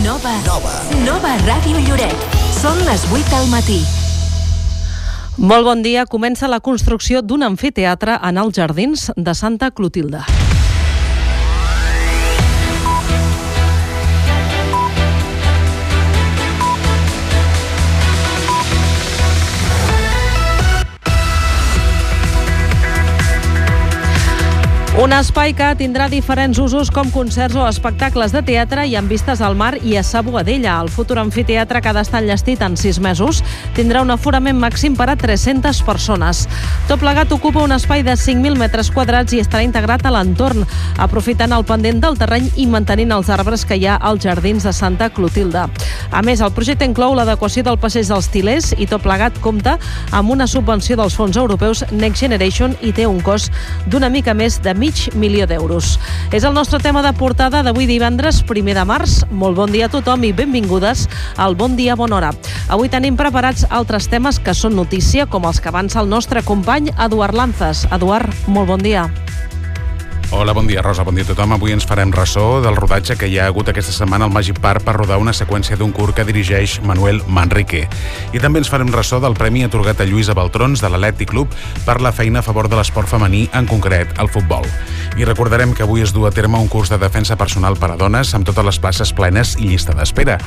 [0.00, 0.32] Nova.
[0.46, 0.72] Nova.
[1.04, 2.16] Nova Ràdio Lloret.
[2.56, 3.80] Són les 8 del matí.
[5.36, 6.06] Molt bon dia.
[6.08, 10.41] Comença la construcció d'un amfiteatre en els jardins de Santa Clotilde.
[25.02, 29.40] Un espai que tindrà diferents usos com concerts o espectacles de teatre i amb vistes
[29.42, 30.76] al mar i a Sa Boadella.
[30.78, 33.40] El futur amfiteatre que ha d'estar enllestit en sis mesos
[33.74, 36.44] tindrà un aforament màxim per a 300 persones.
[36.86, 40.62] Tot plegat ocupa un espai de 5.000 metres quadrats i estarà integrat a l'entorn,
[41.02, 44.72] aprofitant el pendent del terreny i mantenint els arbres que hi ha als jardins de
[44.72, 45.66] Santa Clotilde.
[46.12, 49.80] A més, el projecte inclou l'adequació del passeig dels tilers i tot plegat compta
[50.12, 53.50] amb una subvenció dels fons europeus Next Generation i té un cost
[53.90, 55.98] d'una mica més de mig milió d'euros.
[56.32, 59.20] És el nostre tema de portada d'avui divendres, primer de març.
[59.30, 62.32] Molt bon dia a tothom i benvingudes al Bon Dia Bona Hora.
[62.68, 66.92] Avui tenim preparats altres temes que són notícia, com els que avança el nostre company
[66.98, 67.86] Eduard Lanzas.
[67.92, 69.08] Eduard, molt bon dia.
[70.34, 71.52] Hola, bon dia, Rosa, bon dia a tothom.
[71.52, 74.80] Avui ens farem ressò del rodatge que hi ha hagut aquesta setmana al Magic Park
[74.80, 77.82] per rodar una seqüència d'un curt que dirigeix Manuel Manrique.
[78.32, 81.52] I també ens farem ressò del premi atorgat a Lluïsa Baltrons de l'Atlètic Club
[81.84, 84.64] per la feina a favor de l'esport femení, en concret el futbol.
[85.20, 87.98] I recordarem que avui es du a terme un curs de defensa personal per a
[88.00, 90.38] dones amb totes les places plenes i llista d'espera.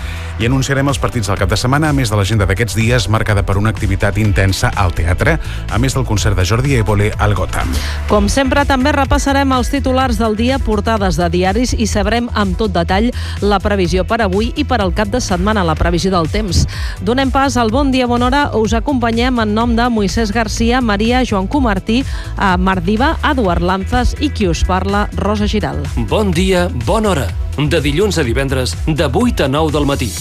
[0.41, 3.45] I anunciarem els partits del cap de setmana, a més de l'agenda d'aquests dies, marcada
[3.45, 5.37] per una activitat intensa al teatre,
[5.69, 7.69] a més del concert de Jordi Évole al Gotham.
[8.09, 12.71] Com sempre, també repassarem els titulars del dia, portades de diaris i sabrem amb tot
[12.71, 13.09] detall
[13.43, 16.63] la previsió per avui i per al cap de setmana, la previsió del temps.
[17.03, 18.43] Donem pas al Bon Dia Bona Hora.
[18.55, 22.03] Us acompanyem en nom de Moisès Garcia, Maria, Joan Comartí,
[22.37, 25.83] a Mardiva, Eduard Lanzas i qui us parla, Rosa Giral.
[26.07, 27.27] Bon dia, bona hora.
[27.57, 30.13] De dilluns a divendres, de 8 a 9 del matí.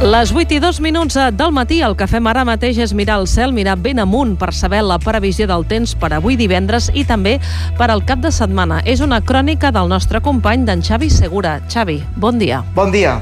[0.00, 3.26] Les 8 i 2 minuts del matí, el que fem ara mateix és mirar el
[3.28, 7.34] cel, mirar ben amunt per saber la previsió del temps per avui divendres i també
[7.76, 8.78] per al cap de setmana.
[8.88, 11.58] És una crònica del nostre company, d'en Xavi Segura.
[11.68, 12.62] Xavi, bon dia.
[12.72, 13.18] Bon dia.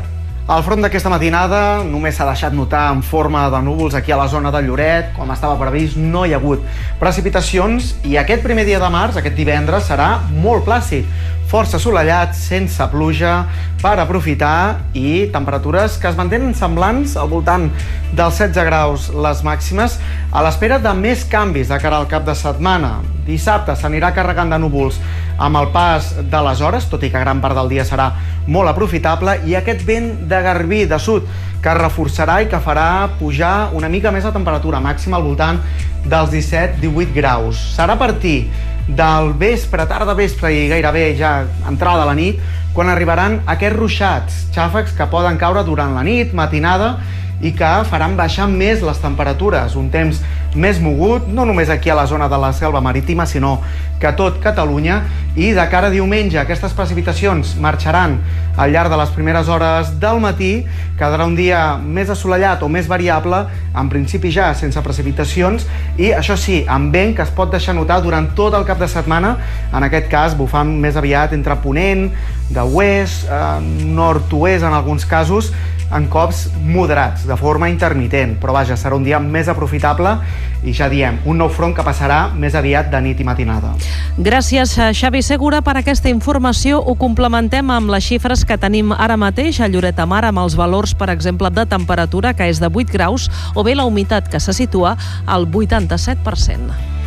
[0.49, 4.29] El front d'aquesta matinada només s'ha deixat notar en forma de núvols aquí a la
[4.31, 6.63] zona de Lloret, com estava previst, no hi ha hagut
[7.03, 11.11] precipitacions i aquest primer dia de març, aquest divendres, serà molt plàcid
[11.49, 13.47] força assolellat, sense pluja,
[13.81, 17.69] per aprofitar i temperatures que es mantenen semblants al voltant
[18.13, 19.97] dels 16 graus les màximes
[20.29, 22.99] a l'espera de més canvis de cara al cap de setmana.
[23.25, 25.01] Dissabte s'anirà carregant de núvols
[25.39, 28.11] amb el pas de les hores, tot i que gran part del dia serà
[28.47, 31.29] molt aprofitable, i aquest vent de garbí de sud
[31.63, 35.63] que reforçarà i que farà pujar una mica més la temperatura màxima al voltant
[36.05, 37.63] dels 17-18 graus.
[37.77, 38.51] Serà a partir
[38.89, 42.41] del vespre, tarda vespre i gairebé ja entrada la nit,
[42.75, 46.97] quan arribaran aquests ruixats, xàfecs que poden caure durant la nit, matinada,
[47.41, 50.21] i que faran baixar més les temperatures, un temps
[50.59, 53.59] més mogut, no només aquí a la zona de la selva marítima, sinó
[54.01, 55.03] que tot Catalunya,
[55.39, 58.17] i de cara a diumenge aquestes precipitacions marxaran
[58.59, 60.65] al llarg de les primeres hores del matí,
[60.99, 65.67] quedarà un dia més assolellat o més variable, en principi ja sense precipitacions,
[65.99, 68.91] i això sí, amb vent que es pot deixar notar durant tot el cap de
[68.91, 69.37] setmana,
[69.71, 72.09] en aquest cas bufant més aviat entre ponent,
[72.49, 75.53] de oest, eh, nord-oest en alguns casos,
[75.95, 80.19] en cops moderats, de forma intermitent, però vaja, serà un dia més aprofitable
[80.67, 83.73] i ja diem, un nou front que passarà més aviat de nit i matinada.
[84.19, 86.83] Gràcies, Xavi Segura, per aquesta informació.
[86.83, 90.59] Ho complementem amb les xifres que tenim ara mateix a Lloret de Mar, amb els
[90.59, 94.41] valors, per exemple, de temperatura, que és de 8 graus, o bé la humitat, que
[94.41, 94.97] se situa
[95.27, 96.98] al 87%.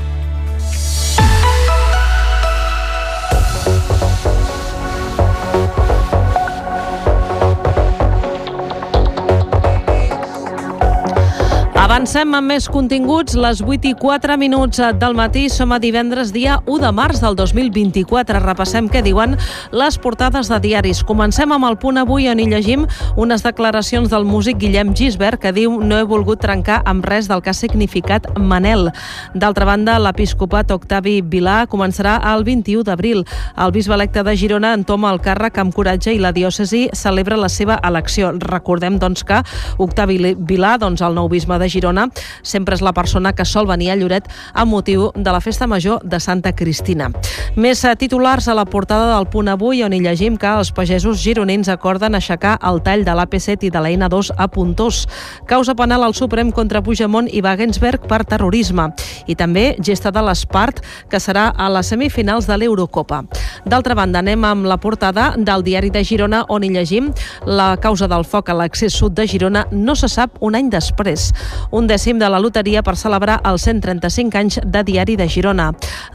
[11.92, 13.34] Avancem amb més continguts.
[13.36, 17.36] Les 8 i 4 minuts del matí som a divendres, dia 1 de març del
[17.36, 18.40] 2024.
[18.40, 19.34] Repassem què diuen
[19.76, 21.02] les portades de diaris.
[21.04, 22.86] Comencem amb el punt avui on hi llegim
[23.20, 27.44] unes declaracions del músic Guillem Gisbert que diu no he volgut trencar amb res del
[27.44, 28.88] que ha significat Manel.
[29.36, 33.26] D'altra banda, l'episcopat Octavi Vilà començarà el 21 d'abril.
[33.60, 37.52] El bisbe electe de Girona entoma el càrrec amb coratge i la diòcesi celebra la
[37.52, 38.32] seva elecció.
[38.48, 39.44] Recordem doncs, que
[39.76, 42.08] Octavi Vilà, doncs, el nou bisbe de Girona, Girona
[42.42, 46.00] sempre és la persona que sol venir a Lloret a motiu de la festa major
[46.04, 47.12] de Santa Cristina.
[47.56, 51.20] Més eh, titulars a la portada del punt avui on hi llegim que els pagesos
[51.20, 55.04] gironins acorden aixecar el tall de l'AP7 i de la N2 a Puntós.
[55.48, 58.88] Causa penal al Suprem contra Puigdemont i Wagensberg per terrorisme.
[59.28, 60.80] I també gesta de l'Espart,
[61.12, 63.24] que serà a les semifinals de l'Eurocopa.
[63.66, 67.12] D'altra banda, anem amb la portada del diari de Girona, on hi llegim
[67.46, 71.32] la causa del foc a l'accés sud de Girona no se sap un any després.
[71.72, 75.70] Un dècim de la loteria per celebrar els 135 anys de Diari de Girona.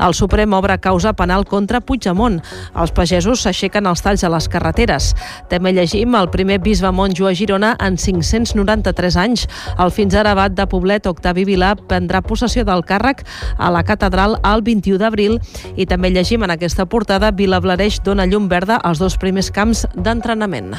[0.04, 2.42] El Suprem obre causa penal contra Puigdemont.
[2.76, 5.14] Els pagesos s'aixequen els talls a les carreteres.
[5.48, 9.46] També llegim el primer bisbe monjo a Girona en 593 anys.
[9.80, 13.24] El fins ara abat de Poblet, Octavi Vilà, prendrà possessió del càrrec
[13.56, 15.40] a la catedral el 21 d'abril
[15.76, 20.74] i també llegim en aquesta portada Vilablareix dona llum verda als dos primers camps d'entrenament.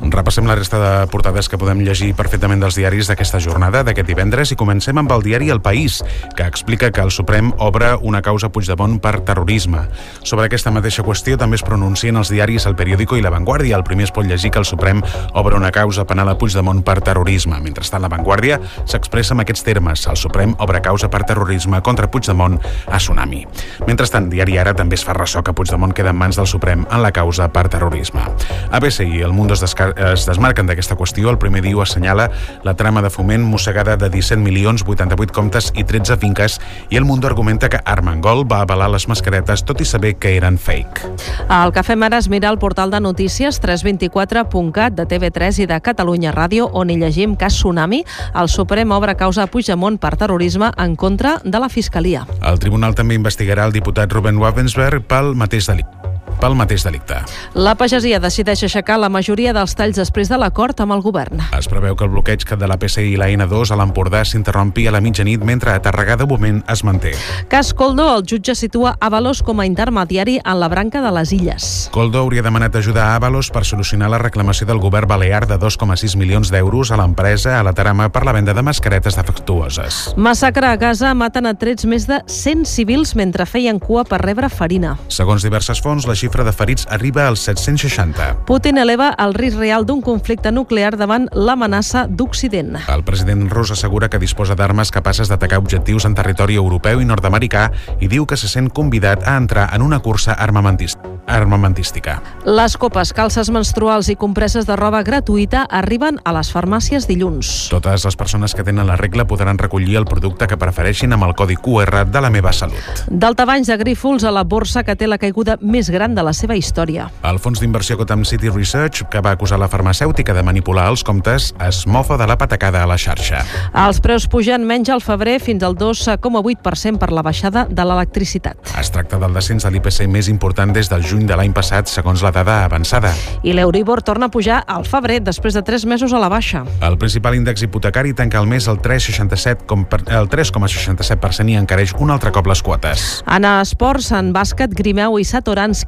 [0.00, 4.52] Repassem la resta de portades que podem llegir perfectament dels diaris d'aquesta jornada, d'aquest divendres,
[4.54, 6.04] i comencem amb el diari El País,
[6.38, 9.80] que explica que el Suprem obre una causa Puigdemont per terrorisme.
[10.22, 13.74] Sobre aquesta mateixa qüestió també es pronuncien els diaris El Periódico i La Vanguardia.
[13.74, 15.02] El primer es pot llegir que el Suprem
[15.34, 17.58] obre una causa penal a Puigdemont per terrorisme.
[17.58, 20.06] Mentrestant, La Vanguardia s'expressa amb aquests termes.
[20.06, 23.42] El Suprem obre causa per terrorisme contra Puigdemont a Tsunami.
[23.90, 27.02] Mentrestant, Diari Ara també es fa ressò que Puigdemont queda en mans del Suprem en
[27.02, 28.22] la causa per terrorisme.
[28.70, 31.30] ABC i El Mundo es descarta es desmarquen d'aquesta qüestió.
[31.30, 32.28] El primer dia assenyala
[32.64, 36.58] la trama de foment mossegada de 17 milions, 88 comptes i 13 finques
[36.90, 40.58] i el Mundo argumenta que Armengol va avalar les mascaretes tot i saber que eren
[40.58, 41.04] fake.
[41.48, 45.80] El que fem ara és mirar el portal de notícies 324.cat de TV3 i de
[45.80, 50.72] Catalunya Ràdio on hi llegim que Tsunami, el Suprem obre causa a Puigdemont per terrorisme
[50.76, 52.26] en contra de la Fiscalia.
[52.42, 57.20] El tribunal també investigarà el diputat Ruben Wavensberg pel mateix delicte pel mateix delicte.
[57.54, 61.42] La pagesia decideix aixecar la majoria dels talls després de l'acord amb el govern.
[61.58, 64.94] Es preveu que el bloqueig de la PCI i la N2 a l'Empordà s'interrompi a
[64.94, 67.14] la mitjanit mentre a Tarragà de moment es manté.
[67.48, 71.88] Cas Coldo, el jutge situa Avalos com a intermediari en la branca de les Illes.
[71.94, 76.16] Coldo hauria demanat ajuda a Avalos per solucionar la reclamació del govern balear de 2,6
[76.20, 80.14] milions d'euros a l'empresa a la Tarama per la venda de mascaretes defectuoses.
[80.16, 84.50] Massacre a Gaza maten a trets més de 100 civils mentre feien cua per rebre
[84.52, 84.96] farina.
[85.08, 88.44] Segons diverses fonts, la xifra de ferits arriba als 760.
[88.48, 92.80] Putin eleva el risc real d'un conflicte nuclear davant l'amenaça d'Occident.
[92.88, 97.70] El president rus assegura que disposa d'armes capaces d'atacar objectius en territori europeu i nord-americà
[98.00, 102.22] i diu que se sent convidat a entrar en una cursa armamentista armamentística.
[102.46, 107.68] Les copes, calces menstruals i compreses de roba gratuïta arriben a les farmàcies dilluns.
[107.70, 111.36] Totes les persones que tenen la regla podran recollir el producte que prefereixin amb el
[111.38, 113.04] codi QR de la meva salut.
[113.08, 116.56] Daltabanys de Grífols a la borsa que té la caiguda més gran de la seva
[116.56, 117.08] història.
[117.26, 121.54] El fons d'inversió Gotham City Research, que va acusar la farmacèutica de manipular els comptes,
[121.64, 123.44] es mofa de la patacada a la xarxa.
[123.86, 128.56] Els preus pugen menys al febrer fins al 2,8% per la baixada de l'electricitat.
[128.78, 132.22] Es tracta del descens de l'IPC més important des del juny de l'any passat, segons
[132.22, 133.12] la dada avançada.
[133.42, 136.64] I l'Euribor torna a pujar al febrer després de 3 mesos a la baixa.
[136.84, 142.62] El principal índex hipotecari tanca el mes al 3,67% i encareix un altre cop les
[142.62, 143.24] quotes.
[143.26, 145.24] En esports, en bàsquet, Grimeu i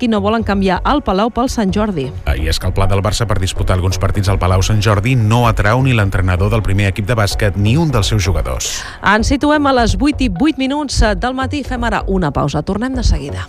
[0.00, 2.11] Satoranski no volen canviar el Palau pel Sant Jordi.
[2.26, 5.14] I és que el pla del Barça per disputar alguns partits al Palau Sant Jordi
[5.14, 8.82] no atrau ni l'entrenador del primer equip de bàsquet ni un dels seus jugadors.
[9.05, 11.62] Ens situem a les 8 i 8 minuts del matí.
[11.64, 12.62] Fem ara una pausa.
[12.62, 13.47] Tornem de seguida.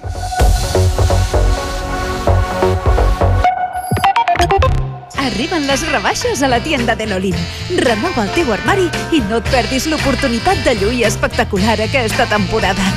[5.22, 7.36] Arriben les rebaixes a la tienda de l'Olim.
[7.78, 12.88] Renova el teu armari i no et perdis l'oportunitat de lluir espectacular aquesta temporada.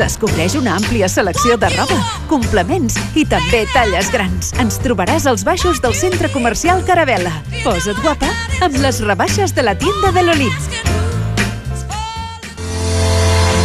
[0.00, 2.00] Descobreix una àmplia selecció de roba,
[2.30, 4.54] complements i també talles grans.
[4.64, 7.36] Ens trobaràs als baixos del centre comercial Caravella.
[7.60, 8.32] Posa't guapa
[8.64, 11.03] amb les rebaixes de la tienda de l'Olim.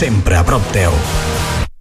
[0.00, 0.94] Sempre a prop teu.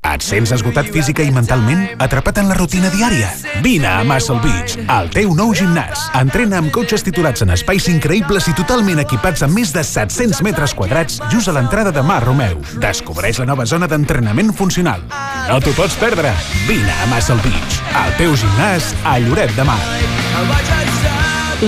[0.04, 1.86] Et sents esgotat física i mentalment?
[2.04, 3.30] Atrapat en la rutina diària?
[3.64, 6.10] Vine a Muscle Beach, al teu nou gimnàs.
[6.20, 10.76] Entrena amb cotxes titulats en espais increïbles i totalment equipats amb més de 700 metres
[10.76, 12.60] quadrats just a l'entrada de Mar Romeu.
[12.84, 15.08] Descobreix la nova zona d'entrenament funcional.
[15.48, 16.36] No t'ho pots perdre.
[16.68, 19.80] Vine a Muscle Beach, al teu gimnàs a Lloret de Mar.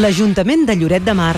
[0.03, 1.38] L'Ajuntament de Lloret de Mar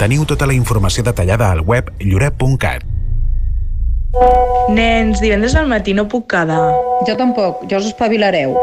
[0.01, 2.81] Teniu tota la informació detallada al web lloret.cat.
[4.73, 6.71] Nens, divendres al matí no puc quedar.
[7.05, 8.55] Jo tampoc, ja us espavilareu.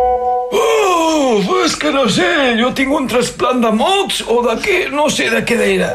[0.58, 2.26] Oh, és que no sé,
[2.58, 5.92] jo tinc un trasplant de mocs o de què, no sé de què era.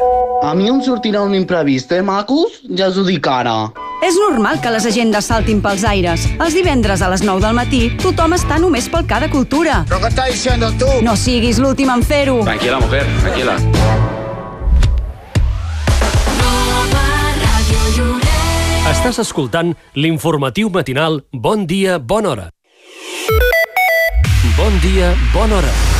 [0.47, 2.61] A mi em sortirà un imprevist, eh, macos?
[2.71, 3.57] Ja us ho dic ara.
[4.03, 6.23] És normal que les agendes saltin pels aires.
[6.39, 9.83] Els divendres a les 9 del matí, tothom està només pel Cada Cultura.
[9.89, 10.87] ¿Pero qué estás diciendo tú?
[11.01, 12.41] No siguis l'últim en fer-ho.
[12.47, 13.59] Tranquila, mujer, tranquila.
[18.93, 22.45] Estàs escoltant l'informatiu matinal Bon dia, bona hora.
[24.59, 25.92] Bon dia, bona hora.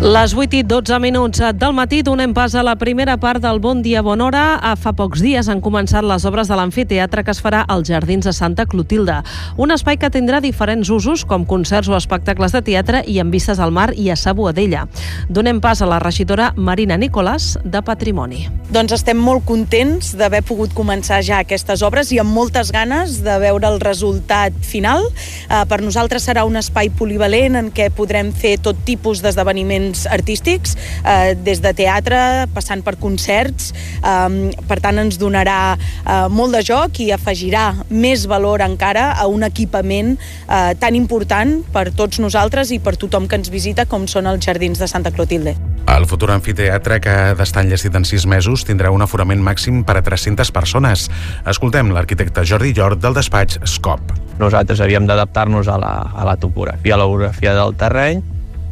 [0.00, 3.82] Les 8 i 12 minuts del matí donem pas a la primera part del Bon
[3.84, 4.44] Dia Bona Hora.
[4.80, 8.32] Fa pocs dies han començat les obres de l'amfiteatre que es farà als Jardins de
[8.32, 9.18] Santa Clotilde.
[9.60, 13.60] Un espai que tindrà diferents usos, com concerts o espectacles de teatre i amb vistes
[13.60, 14.86] al mar i a sa Boadella.
[15.28, 18.46] Donem pas a la regidora Marina Nicolàs, de Patrimoni.
[18.72, 23.36] Doncs estem molt contents d'haver pogut començar ja aquestes obres i amb moltes ganes de
[23.42, 25.04] veure el resultat final.
[25.50, 30.76] Eh, per nosaltres serà un espai polivalent en què podrem fer tot tipus d'esdeveniments artístics,
[31.04, 33.72] eh, des de teatre, passant per concerts.
[34.00, 39.26] Eh, per tant, ens donarà eh, molt de joc i afegirà més valor encara a
[39.26, 44.06] un equipament eh, tan important per tots nosaltres i per tothom que ens visita com
[44.08, 45.56] són els Jardins de Santa Clotilde.
[45.90, 49.96] El futur amfiteatre, que ha d'estar enllestit en sis mesos, tindrà un aforament màxim per
[49.98, 51.08] a 300 persones.
[51.50, 54.12] Escoltem l'arquitecte Jordi Llort del despatx SCOP.
[54.40, 58.22] Nosaltres havíem d'adaptar-nos a, la, a la topografia, a l'orografia del terreny,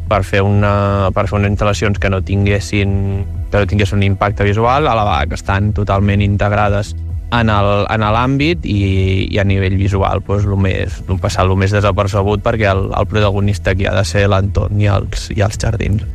[0.09, 2.95] per fer, una, per fer unes instal·lacions que no tinguessin
[3.49, 6.95] que no tinguessin un impacte visual, a la vegada que estan totalment integrades
[7.31, 8.79] en l'àmbit i,
[9.29, 13.75] i a nivell visual doncs, el més, passar el més desapercebut perquè el, el protagonista
[13.75, 16.05] aquí ha de ser l'entorn i, els, i els jardins.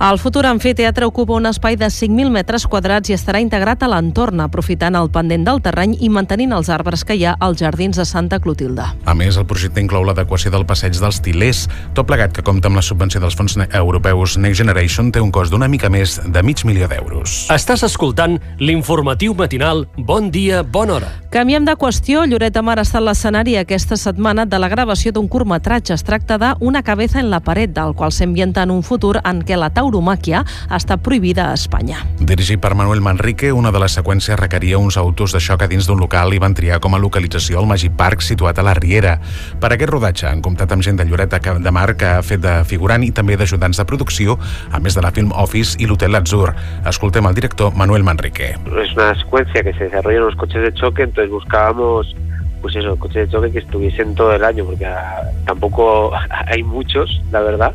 [0.00, 4.42] El futur amfiteatre ocupa un espai de 5.000 metres quadrats i estarà integrat a l'entorn,
[4.44, 8.04] aprofitant el pendent del terreny i mantenint els arbres que hi ha als jardins de
[8.08, 8.84] Santa Clotilde.
[9.04, 11.64] A més, el projecte inclou l'adequació del passeig dels Tilers,
[11.96, 15.52] tot plegat que compta amb la subvenció dels fons europeus Next Generation té un cost
[15.52, 17.46] d'una mica més de mig milió d'euros.
[17.52, 21.08] Estàs escoltant l'informatiu matinal Bon dia, bona hora.
[21.32, 22.26] Canviem de qüestió.
[22.28, 25.94] Lloret de Mar ha estat l'escenari aquesta setmana de la gravació d'un curtmetratge.
[25.94, 29.40] Es tracta de Una cabeza en la paret, del qual s'ambienta en un futur en
[29.42, 32.02] què la tauromàquia està prohibida a Espanya.
[32.20, 35.88] Dirigit per Manuel Manrique, una de les seqüències requeria uns autos de xoc a dins
[35.88, 39.18] d'un local i van triar com a localització el Magic Park situat a la Riera.
[39.60, 42.58] Per aquest rodatge han comptat amb gent de Lloret de Mar que ha fet de
[42.68, 44.38] figurant i també d'ajudants de producció,
[44.70, 46.52] a més de la Film Office i l'Hotel Atzur.
[46.86, 48.54] Escoltem el director Manuel Manrique.
[48.82, 52.14] Es una secuencia que se desarrolla en los coches de choque, entonces buscábamos
[52.60, 56.12] pues eso, coches de choque que estuviesen todo el año, porque ah, tampoco
[56.46, 57.74] hay muchos, la verdad,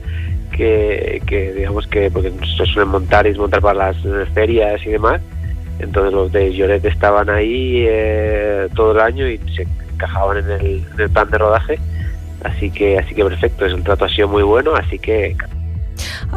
[0.51, 1.21] que,
[1.55, 3.97] digamos que, porque se suelen montar y desmontar para las
[4.33, 5.21] ferias y demás,
[5.79, 10.51] entonces los de Lloret estaban ahí eh, todo el año y se encajaban en
[10.97, 11.79] el, plan de rodaje,
[12.43, 15.35] así que, así que perfecto, el trato ha sido muy bueno, así que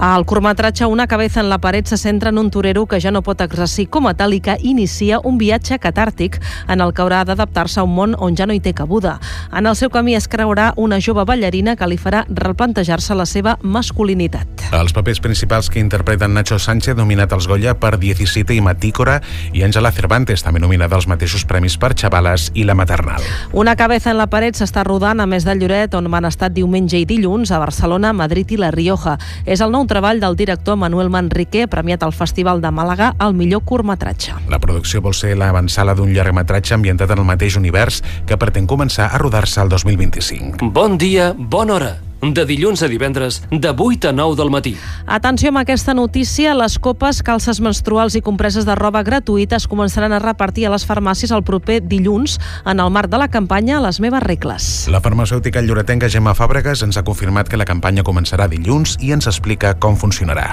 [0.01, 3.23] El curtmetratge Una cabeza en la paret se centra en un torero que ja no
[3.23, 7.25] pot exercir com a tal i que inicia un viatge catàrtic en el que haurà
[7.25, 9.19] d'adaptar-se a un món on ja no hi té cabuda.
[9.53, 13.57] En el seu camí es creurà una jove ballarina que li farà replantejar-se la seva
[13.63, 14.71] masculinitat.
[14.73, 19.21] Els papers principals que interpreten Nacho Sánchez, nominat als Goya per 17 i Matícora,
[19.53, 23.23] i Àngela Cervantes, també nominada als mateixos premis per Xavales i La Maternal.
[23.53, 27.01] Una cabeza en la paret s'està rodant a més de Lloret, on van estat diumenge
[27.01, 29.17] i dilluns a Barcelona, Madrid i La Rioja.
[29.51, 33.65] És el nou treball del director Manuel Manrique, premiat al Festival de Màlaga al millor
[33.67, 34.37] curtmetratge.
[34.53, 37.99] La producció vol ser l'avançala d'un llargmetratge ambientat en el mateix univers
[38.31, 40.71] que pretén començar a rodar-se el 2025.
[40.71, 41.91] Bon dia, bona hora
[42.23, 44.77] de dilluns a divendres, de 8 a 9 del matí.
[45.07, 50.21] Atenció amb aquesta notícia, les copes, calces menstruals i compreses de roba gratuïtes començaran a
[50.23, 54.23] repartir a les farmàcies el proper dilluns en el marc de la campanya Les meves
[54.23, 54.89] regles.
[54.93, 59.27] La farmacèutica lloretenca Gemma Fàbregas ens ha confirmat que la campanya començarà dilluns i ens
[59.27, 60.53] explica com funcionarà.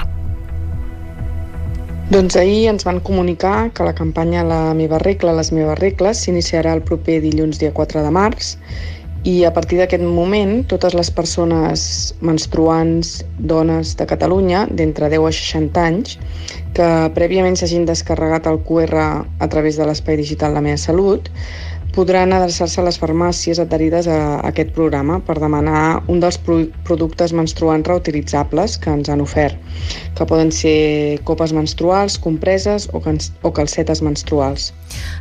[2.08, 6.72] Doncs ahir ens van comunicar que la campanya La meva regla, les meves regles s'iniciarà
[6.72, 8.54] el proper dilluns dia 4 de març
[9.24, 11.82] i a partir d'aquest moment totes les persones
[12.20, 16.18] menstruants, dones de Catalunya d'entre 10 a 60 anys
[16.76, 21.28] que prèviament s'hagin descarregat el QR a través de l'espai digital La meva salut
[21.98, 26.38] podran adreçar-se a les farmàcies adherides a aquest programa per demanar un dels
[26.86, 29.56] productes menstruants reutilitzables que ens han ofert,
[30.14, 33.02] que poden ser copes menstruals, compreses o,
[33.50, 34.70] calcetes menstruals.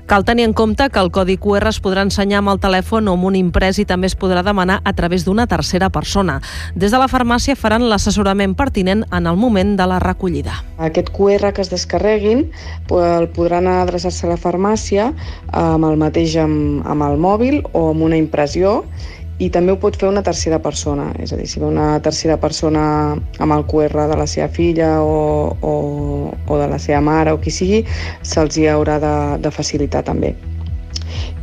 [0.07, 3.15] Cal tenir en compte que el codi QR es podrà ensenyar amb el telèfon o
[3.17, 6.39] amb un imprès i també es podrà demanar a través d'una tercera persona.
[6.75, 10.62] Des de la farmàcia faran l'assessorament pertinent en el moment de la recollida.
[10.77, 12.48] Aquest QR que es descarreguin
[12.88, 15.12] el podran adreçar-se a la farmàcia
[15.51, 18.84] amb el mateix amb, amb el mòbil o amb una impressió
[19.39, 22.39] i també ho pot fer una tercera persona, és a dir, si ve una tercera
[22.41, 25.74] persona amb el QR de la seva filla o, o,
[26.34, 27.84] o de la seva mare o qui sigui,
[28.25, 30.34] se'ls hi haurà de, de facilitar també.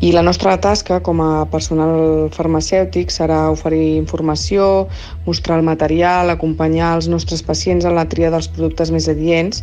[0.04, 4.88] I la nostra tasca com a personal farmacèutic serà oferir informació,
[5.24, 9.62] mostrar el material, acompanyar els nostres pacients en la tria dels productes més adients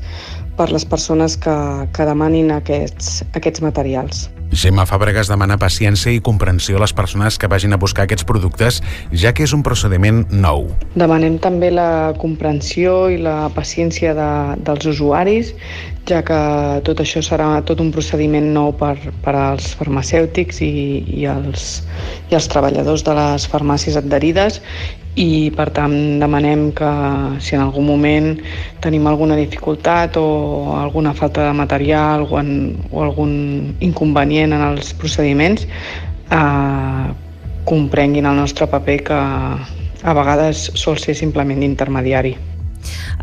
[0.57, 1.57] per les persones que,
[1.93, 4.29] que demanin aquests, aquests materials.
[4.51, 8.81] Gemma Fàbregas demana paciència i comprensió a les persones que vagin a buscar aquests productes,
[9.15, 10.67] ja que és un procediment nou.
[10.99, 14.31] Demanem també la comprensió i la paciència de,
[14.67, 15.53] dels usuaris,
[16.09, 16.39] ja que
[16.83, 20.71] tot això serà tot un procediment nou per, per als farmacèutics i,
[21.21, 21.85] i, els,
[22.27, 24.59] i els treballadors de les farmàcies adherides
[25.19, 26.89] i per tant demanem que
[27.43, 28.29] si en algun moment
[28.83, 34.93] tenim alguna dificultat o alguna falta de material o, en, o algun inconvenient en els
[34.93, 35.67] procediments
[36.31, 37.07] eh,
[37.65, 39.19] comprenguin el nostre paper que
[40.01, 42.33] a vegades sol ser simplement d'intermediari.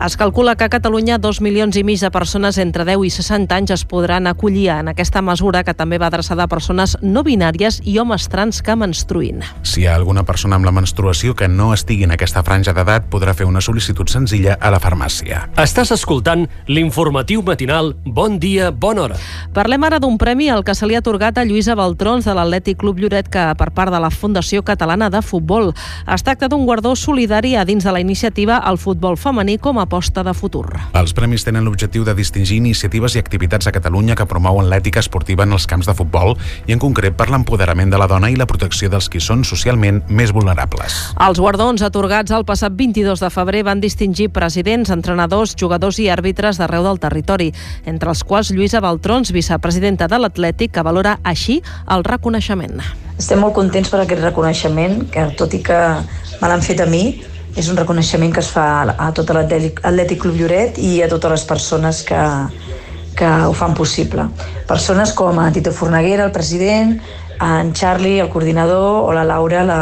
[0.05, 3.55] Es calcula que a Catalunya dos milions i mig de persones entre 10 i 60
[3.55, 7.81] anys es podran acollir en aquesta mesura que també va adreçada a persones no binàries
[7.85, 9.43] i homes trans que menstruïn.
[9.63, 13.09] Si hi ha alguna persona amb la menstruació que no estigui en aquesta franja d'edat,
[13.11, 15.49] podrà fer una sol·licitud senzilla a la farmàcia.
[15.59, 19.19] Estàs escoltant l'informatiu matinal Bon dia, bona hora.
[19.55, 22.79] Parlem ara d'un premi al que se li ha atorgat a Lluïsa Baltrons de l'Atlètic
[22.79, 25.73] Club Lloret que per part de la Fundació Catalana de Futbol.
[26.07, 29.87] Es tracta d'un guardó solidari a dins de la iniciativa al futbol femení com a
[29.89, 30.67] aposta de futur.
[30.93, 35.47] Els premis tenen l'objectiu de distingir iniciatives i activitats a Catalunya que promouen l'ètica esportiva
[35.49, 36.37] en els camps de futbol
[36.69, 40.03] i en concret per l'empoderament de la dona i la protecció dels qui són socialment
[40.13, 40.99] més vulnerables.
[41.17, 46.61] Els guardons atorgats el passat 22 de febrer van distingir presidents, entrenadors, jugadors i àrbitres
[46.61, 47.53] d'arreu del territori,
[47.87, 52.83] entre els quals Lluïsa Baltrons, vicepresidenta de l'Atlètic, que valora així el reconeixement.
[53.19, 55.79] Estem molt contents per aquest reconeixement, que tot i que
[56.39, 57.19] me l'han fet a mi,
[57.59, 61.45] és un reconeixement que es fa a tot l'Atlètic Club Lloret i a totes les
[61.49, 62.21] persones que,
[63.19, 64.29] que ho fan possible.
[64.71, 66.97] Persones com a Tito Fornaguera, el president,
[67.43, 69.81] en Charlie, el coordinador, o la Laura, la,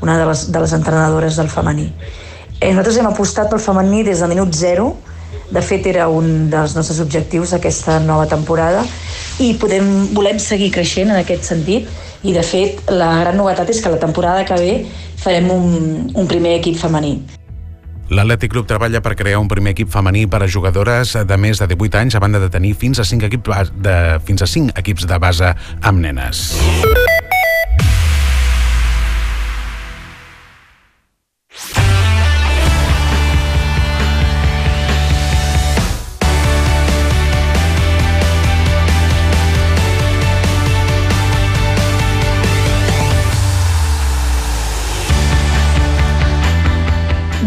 [0.00, 1.88] una de les, de les entrenadores del femení.
[2.60, 4.92] Eh, nosaltres hem apostat pel femení des del minut zero,
[5.50, 8.84] de fet era un dels nostres objectius aquesta nova temporada
[9.42, 11.88] i podem, volem seguir creixent en aquest sentit
[12.22, 14.74] i de fet la gran novetat és que la temporada que ve
[15.20, 17.18] farem un, un primer equip femení.
[18.10, 21.68] L'Atlètic Club treballa per crear un primer equip femení per a jugadores de més de
[21.70, 25.06] 18 anys a banda de tenir fins a 5 equips de, fins a 5 equips
[25.06, 25.54] de base
[25.86, 26.48] amb nenes.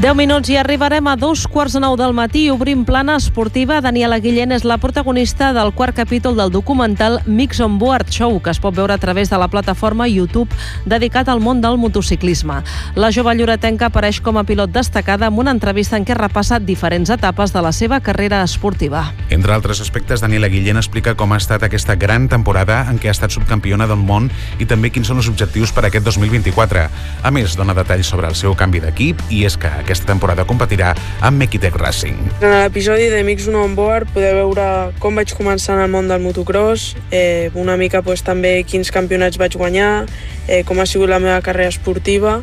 [0.03, 2.49] 10 minuts i arribarem a dos quarts de nou del matí.
[2.51, 3.77] Obrim plana esportiva.
[3.79, 8.51] Daniela Guillén és la protagonista del quart capítol del documental Mix on Board Show, que
[8.51, 10.51] es pot veure a través de la plataforma YouTube
[10.83, 12.57] dedicat al món del motociclisme.
[12.99, 17.07] La jove lloretenca apareix com a pilot destacada amb una entrevista en què repassa diferents
[17.07, 19.05] etapes de la seva carrera esportiva.
[19.29, 23.15] Entre altres aspectes, Daniela Guillén explica com ha estat aquesta gran temporada en què ha
[23.15, 24.27] estat subcampiona del món
[24.59, 26.89] i també quins són els objectius per aquest 2024.
[27.23, 30.91] A més, dona detalls sobre el seu canvi d'equip i és que aquesta temporada competirà
[31.21, 32.17] amb Mekitech Racing.
[32.41, 34.65] En l'episodi de Mix Uno On Board podeu veure
[35.03, 39.37] com vaig començar en el món del motocross, eh, una mica pues, també quins campionats
[39.37, 40.07] vaig guanyar,
[40.47, 42.39] eh, com ha sigut la meva carrera esportiva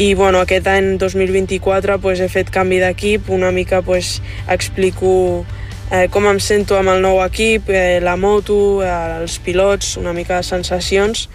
[0.00, 5.44] i bueno, aquest any 2024 pues, he fet canvi d'equip, una mica pues, explico
[5.90, 10.14] eh, com em sento amb el nou equip, eh, la moto, eh, els pilots, una
[10.14, 11.28] mica de sensacions.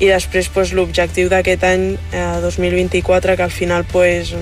[0.00, 4.32] I després pues, l'objectiu d'aquest any eh, 2024 que al final pues,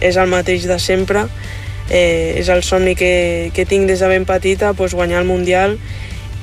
[0.00, 1.26] és el mateix de sempre.
[1.88, 5.78] Eh, és el somni que, que tinc des de ben petita pues, guanyar el Mundial.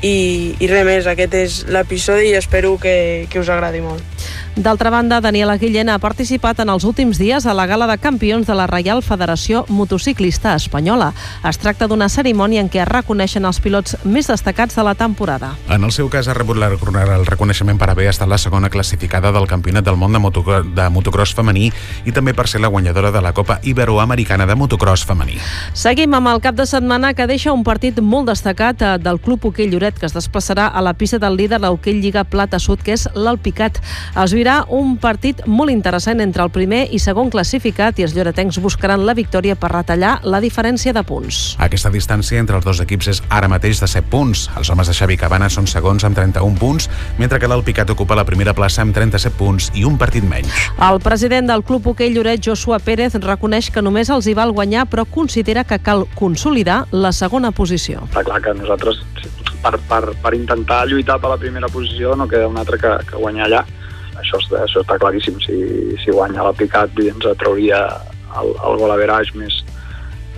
[0.02, 4.15] I, i res més, aquest és l'episodi i espero que, que us agradi molt.
[4.56, 8.48] D'altra banda, Daniela Guillén ha participat en els últims dies a la gala de campions
[8.48, 11.10] de la Reial Federació Motociclista Espanyola.
[11.44, 15.50] Es tracta d'una cerimònia en què es reconeixen els pilots més destacats de la temporada.
[15.68, 19.34] En el seu cas, ha rebut la, el reconeixement per haver estat la segona classificada
[19.36, 21.68] del Campionat del Món de, moto, de motocross femení
[22.08, 25.36] i també per ser la guanyadora de la Copa Iberoamericana de motocross femení.
[25.74, 29.52] Seguim amb el cap de setmana que deixa un partit molt destacat eh, del Club
[29.52, 32.96] Hoquei Lloret que es desplaçarà a la pista del líder l'Hoquei Lliga Plata Sud, que
[32.96, 33.84] és l'Alpicat.
[34.16, 38.60] Es viurà un partit molt interessant entre el primer i segon classificat i els lloretencs
[38.62, 41.56] buscaran la victòria per retallar la diferència de punts.
[41.58, 44.44] Aquesta distància entre els dos equips és ara mateix de 7 punts.
[44.54, 46.86] Els homes de Xavi Cabana són segons amb 31 punts,
[47.18, 50.54] mentre que l'Alpicat ocupa la primera plaça amb 37 punts i un partit menys.
[50.78, 54.86] El president del Club Hoquei Lloret, Joshua Pérez, reconeix que només els hi val guanyar,
[54.92, 58.06] però considera que cal consolidar la segona posició.
[58.12, 59.02] Està clar que nosaltres,
[59.66, 63.18] per, per, per intentar lluitar per la primera posició, no queda un altre que, que
[63.18, 63.64] guanyar allà
[64.26, 65.40] això, això està claríssim.
[65.46, 65.62] Si,
[66.02, 67.86] si guanya la Picat ens trauria
[68.42, 69.62] el, el gol average més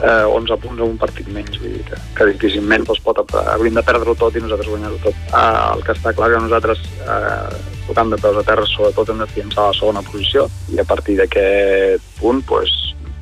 [0.02, 1.58] eh, 11 punts en un partit menys.
[1.62, 3.22] Vull dir que, que difícilment doncs, pot,
[3.54, 5.22] hauríem de perdre-ho tot i nosaltres guanyar-ho tot.
[5.32, 5.46] Eh,
[5.76, 9.30] el que està clar que nosaltres, eh, tocant de peus a terra, sobretot hem de
[9.34, 12.76] fiançar la segona posició i a partir d'aquest punt, pues,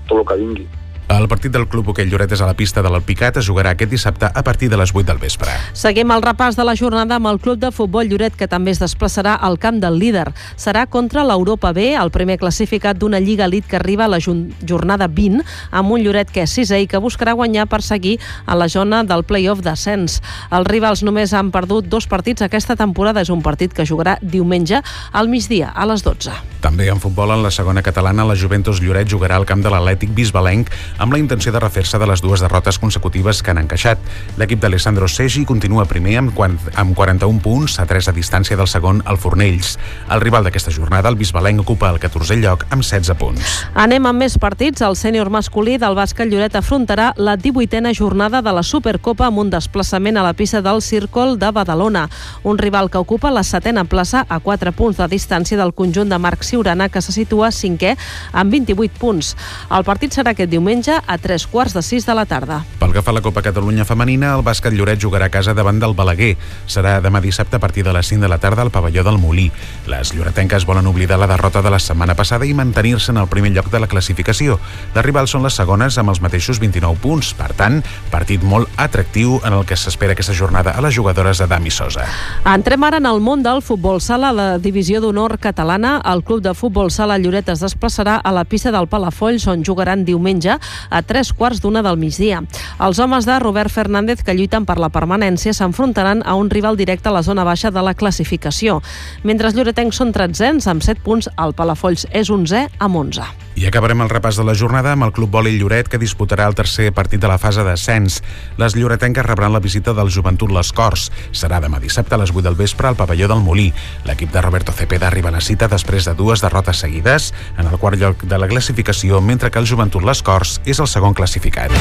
[0.10, 0.68] tot el que vingui.
[1.08, 3.92] El partit del Club Hoquei Lloret és a la pista de l'Alpicat es jugarà aquest
[3.92, 5.52] dissabte a partir de les 8 del vespre.
[5.78, 8.82] Seguim el repàs de la jornada amb el Club de Futbol Lloret, que també es
[8.82, 10.32] desplaçarà al camp del líder.
[10.58, 15.06] Serà contra l'Europa B, el primer classificat d'una Lliga Elite que arriba a la jornada
[15.08, 18.68] 20, amb un Lloret que és sisè i que buscarà guanyar per seguir a la
[18.68, 20.24] zona del play-off d'ascens.
[20.50, 23.22] Els rivals només han perdut dos partits aquesta temporada.
[23.22, 24.82] És un partit que jugarà diumenge
[25.14, 26.34] al migdia, a les 12.
[26.66, 30.10] També en futbol, en la segona catalana, la Juventus Lloret jugarà al camp de l'Atlètic
[30.18, 34.00] Bisbalenc amb la intenció de refer-se de les dues derrotes consecutives que han encaixat.
[34.40, 39.02] L'equip d'Alessandro Segi continua primer amb, amb 41 punts a 3 a distància del segon,
[39.10, 39.76] el Fornells.
[40.12, 43.56] El rival d'aquesta jornada, el Bisbalenc, ocupa el 14è lloc amb 16 punts.
[43.74, 44.84] Anem amb més partits.
[44.86, 49.50] El sènior masculí del bàsquet Lloret afrontarà la 18a jornada de la Supercopa amb un
[49.54, 52.08] desplaçament a la pista del Círcol de Badalona.
[52.44, 56.20] Un rival que ocupa la setena plaça a 4 punts de distància del conjunt de
[56.20, 57.96] Marc Siurana, que se situa cinquè
[58.32, 59.36] amb 28 punts.
[59.72, 62.64] El partit serà aquest diumenge a tres quarts de sis de la tarda.
[62.80, 65.80] Pel que fa a la Copa Catalunya femenina, el bàsquet Lloret jugarà a casa davant
[65.82, 66.36] del Balaguer.
[66.70, 69.48] Serà demà dissabte a partir de les 5 de la tarda al pavelló del Molí.
[69.90, 73.52] Les lloretenques volen oblidar la derrota de la setmana passada i mantenir-se en el primer
[73.56, 74.60] lloc de la classificació.
[74.94, 77.34] Les rivals són les segones amb els mateixos 29 punts.
[77.34, 81.48] Per tant, partit molt atractiu en el que s'espera aquesta jornada a les jugadores de
[81.50, 82.06] Dami Sosa.
[82.46, 84.32] Entrem ara en el món del futbol sala.
[84.36, 88.72] La divisió d'honor catalana, el club de futbol sala Lloret es desplaçarà a la pista
[88.72, 92.44] del Palafolls, on jugaran diumenge a tres quarts d'una del migdia.
[92.80, 97.10] Els homes de Robert Fernández que lluiten per la permanència s'enfrontaran a un rival directe
[97.10, 98.82] a la zona baixa de la classificació.
[99.24, 103.46] Mentre els lloretencs són tretzens amb 7 punts, el Palafolls és 11 amb 11.
[103.56, 106.58] I acabarem el repàs de la jornada amb el Club Voli Lloret, que disputarà el
[106.60, 108.18] tercer partit de la fase d'ascens.
[108.60, 111.06] Les lloretenques rebran la visita del Joventut Les Corts.
[111.32, 113.70] Serà demà dissabte a les 8 del vespre al pavelló del Molí.
[114.04, 117.80] L'equip de Roberto Cepeda arriba a la cita després de dues derrotes seguides en el
[117.80, 121.72] quart lloc de la classificació, mentre que el Joventut Les Corts és el segon classificat.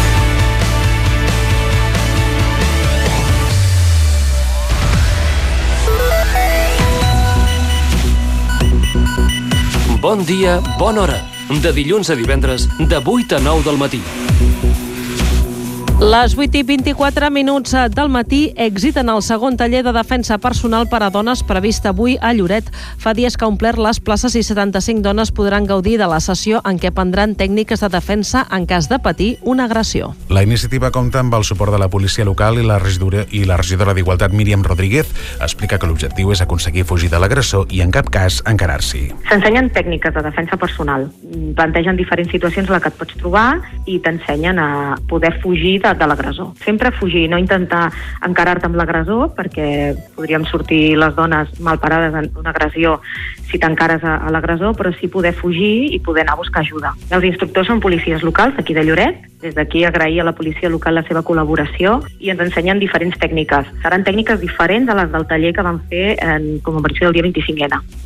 [10.04, 11.20] Bon dia, bona hora.
[11.64, 14.02] De dilluns a divendres, de 8 a 9 del matí.
[16.04, 20.84] Les 8 i 24 minuts del matí èxit en el segon taller de defensa personal
[20.84, 22.66] per a dones previst avui a Lloret.
[23.00, 26.60] Fa dies que ha omplert les places i 75 dones podran gaudir de la sessió
[26.68, 30.10] en què prendran tècniques de defensa en cas de patir una agressió.
[30.28, 33.56] La iniciativa compta amb el suport de la policia local i la regidora, i la
[33.56, 35.08] regidora d'Igualtat Míriam Rodríguez
[35.40, 39.06] explica que l'objectiu és aconseguir fugir de l'agressor i en cap cas encarar-s'hi.
[39.32, 41.08] S'ensenyen tècniques de defensa personal.
[41.56, 43.48] Plantegen diferents situacions en les que et pots trobar
[43.88, 44.70] i t'ensenyen a
[45.08, 46.52] poder fugir de, de l'agressor.
[46.64, 47.90] Sempre fugir, no intentar
[48.26, 52.98] encarar-te amb l'agressor, perquè podríem sortir les dones mal parades en una agressió
[53.50, 56.94] si t'encares a, a l'agressor, però sí poder fugir i poder anar a buscar ajuda.
[57.10, 60.96] Els instructors són policies locals d'aquí de Lloret, des d'aquí agrair a la policia local
[60.96, 63.68] la seva col·laboració i ens ensenyen diferents tècniques.
[63.84, 68.03] Seran tècniques diferents a les del taller que vam fer en commemoració del dia 25N.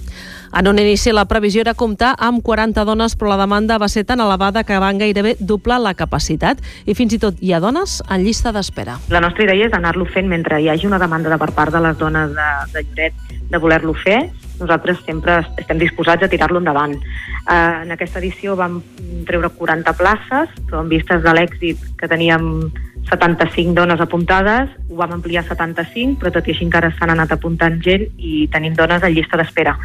[0.57, 4.05] En un inici la previsió era comptar amb 40 dones, però la demanda va ser
[4.09, 7.99] tan elevada que van gairebé doblar la capacitat i fins i tot hi ha dones
[8.09, 8.99] en llista d'espera.
[9.13, 11.83] La nostra idea és anar-lo fent mentre hi hagi una demanda de per part de
[11.85, 14.19] les dones de, de Lloret de voler-lo fer.
[14.59, 16.97] Nosaltres sempre estem disposats a tirar-lo endavant.
[16.97, 18.81] Eh, en aquesta edició vam
[19.29, 22.49] treure 40 places, però en vistes de l'èxit que teníem
[23.09, 27.33] 75 dones apuntades, ho vam ampliar a 75, però tot i així encara s'han anat
[27.35, 29.77] apuntant gent i tenim dones a llista d'espera.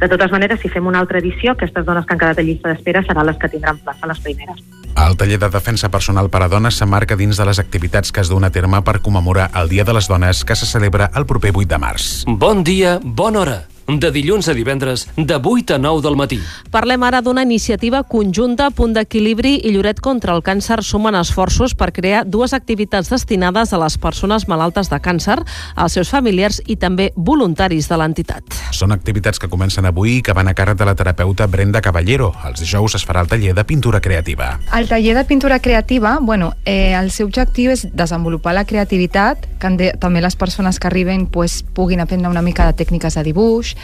[0.00, 2.72] De totes maneres, si fem una altra edició, aquestes dones que han quedat a llista
[2.72, 4.62] d'espera seran les que tindran plaça les primeres.
[5.00, 8.28] El taller de defensa personal per a dones s'emmarca dins de les activitats que es
[8.28, 11.52] duen a terme per commemorar el Dia de les Dones que se celebra el proper
[11.54, 12.08] 8 de març.
[12.26, 13.60] Bon dia, bona hora.
[13.98, 16.38] De dilluns a divendres, de 8 a 9 del matí.
[16.70, 21.90] Parlem ara d'una iniciativa conjunta, Punt d'Equilibri i Lloret contra el càncer sumen esforços per
[21.92, 25.40] crear dues activitats destinades a les persones malaltes de càncer,
[25.74, 28.44] als seus familiars i també voluntaris de l'entitat.
[28.70, 32.30] Són activitats que comencen avui i que van a càrrec de la terapeuta Brenda Caballero.
[32.46, 34.52] Els dijous es farà el taller de pintura creativa.
[34.76, 39.74] El taller de pintura creativa, bueno, eh, el seu objectiu és desenvolupar la creativitat, que
[39.76, 43.74] de, també les persones que arriben pues, puguin aprendre una mica de tècniques de dibuix,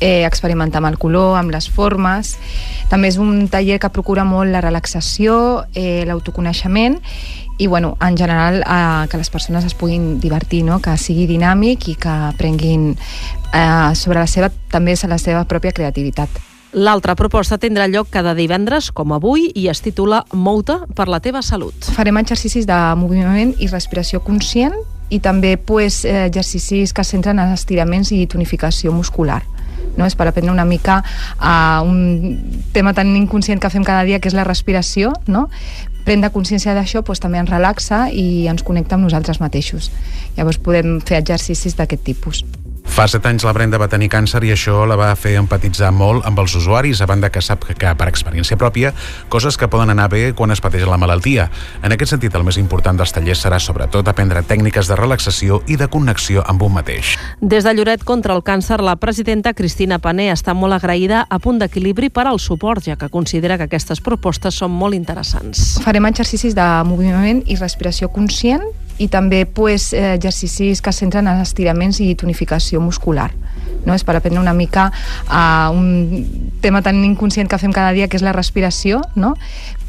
[0.00, 2.36] eh, experimentar amb el color, amb les formes.
[2.88, 6.98] També és un taller que procura molt la relaxació, eh, l'autoconeixement
[7.58, 10.78] i bueno, en general eh, que les persones es puguin divertir, no?
[10.80, 16.28] que sigui dinàmic i que aprenguin eh, sobre la seva, també la seva pròpia creativitat.
[16.72, 21.40] L'altra proposta tindrà lloc cada divendres, com avui, i es titula Mouta per la teva
[21.42, 21.74] salut.
[21.96, 24.76] Farem exercicis de moviment i respiració conscient
[25.08, 29.42] i també pues, eh, exercicis que centren en estiraments i tonificació muscular
[29.96, 30.06] no?
[30.06, 31.02] és per aprendre una mica
[31.38, 35.48] a uh, un tema tan inconscient que fem cada dia que és la respiració no?
[36.04, 39.90] prendre consciència d'això doncs, també ens relaxa i ens connecta amb nosaltres mateixos
[40.36, 42.44] llavors podem fer exercicis d'aquest tipus
[42.88, 46.24] Fa set anys la Brenda va tenir càncer i això la va fer empatitzar molt
[46.26, 48.90] amb els usuaris, a banda que sap que, per experiència pròpia,
[49.30, 51.46] coses que poden anar bé quan es pateix la malaltia.
[51.84, 55.76] En aquest sentit, el més important dels tallers serà sobretot aprendre tècniques de relaxació i
[55.78, 57.14] de connexió amb un mateix.
[57.40, 61.62] Des de Lloret contra el càncer, la presidenta Cristina Pané està molt agraïda a punt
[61.62, 65.78] d'equilibri per al suport, ja que considera que aquestes propostes són molt interessants.
[65.84, 68.66] Farem exercicis de moviment i respiració conscient
[68.98, 73.30] i també pues, eh, exercicis que centren en estiraments i tonificació muscular
[73.84, 73.94] no?
[73.94, 74.90] és per aprendre una mica
[75.28, 79.34] a un tema tan inconscient que fem cada dia que és la respiració no?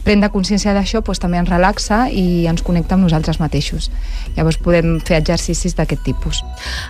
[0.04, 3.90] Prendre consciència d'això doncs, també ens relaxa i ens connecta amb nosaltres mateixos.
[4.36, 6.42] Llavors podem fer exercicis d'aquest tipus.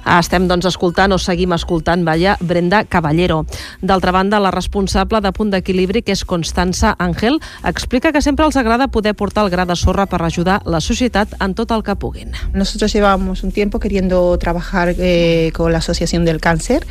[0.06, 3.46] Estem doncs escoltant o seguim escoltant, vaja, Brenda Caballero.
[3.82, 8.58] D'altra banda, la responsable de Punt d'Equilibri, que és Constança Àngel, explica que sempre els
[8.60, 11.96] agrada poder portar el gra de sorra per ajudar la societat en tot el que
[11.96, 12.34] puguin.
[12.54, 16.86] Nosotros llevamos un tiempo queriendo trabajar eh, con la Asociación del Cáncer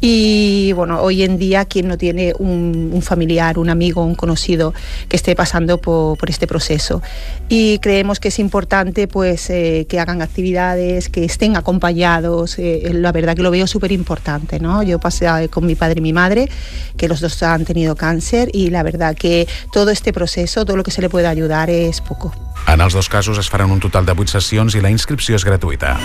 [0.00, 4.74] y bueno, hoy en día quien no tiene un, un familiar, un amigo, un conocido
[5.08, 7.02] que esté pasando por, por, este proceso.
[7.48, 12.58] Y creemos que es importante pues, eh, que hagan actividades, que estén acompañados.
[12.58, 14.60] Eh, la verdad que lo veo súper importante.
[14.60, 14.82] ¿no?
[14.82, 16.48] Yo pasé con mi padre y mi madre,
[16.96, 20.82] que los dos han tenido cáncer, y la verdad que todo este proceso, todo lo
[20.82, 22.32] que se le puede ayudar es poco.
[22.66, 25.44] En els dos casos es faran un total de 8 sessions i la inscripció és
[25.44, 25.98] gratuïta.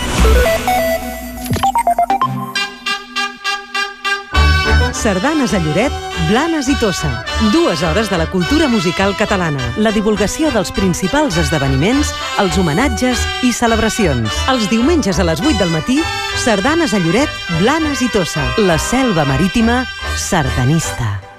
[5.00, 5.92] Sardanes a Lloret,
[6.28, 7.24] Blanes i Tossa.
[7.54, 9.70] Dues hores de la cultura musical catalana.
[9.80, 12.10] La divulgació dels principals esdeveniments,
[12.42, 14.28] els homenatges i celebracions.
[14.52, 15.96] Els diumenges a les 8 del matí,
[16.44, 17.32] Sardanes a Lloret,
[17.62, 18.44] Blanes i Tossa.
[18.60, 19.86] La selva marítima
[20.20, 21.29] sardanista.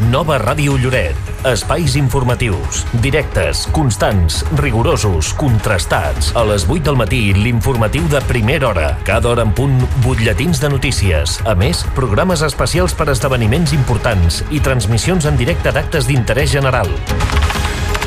[0.00, 1.16] Nova Ràdio Lloret.
[1.48, 6.32] Espais informatius, directes, constants, rigorosos, contrastats.
[6.36, 8.90] A les 8 del matí, l'informatiu de primera hora.
[9.08, 11.40] Cada hora en punt, butlletins de notícies.
[11.46, 16.92] A més, programes especials per esdeveniments importants i transmissions en directe d'actes d'interès general.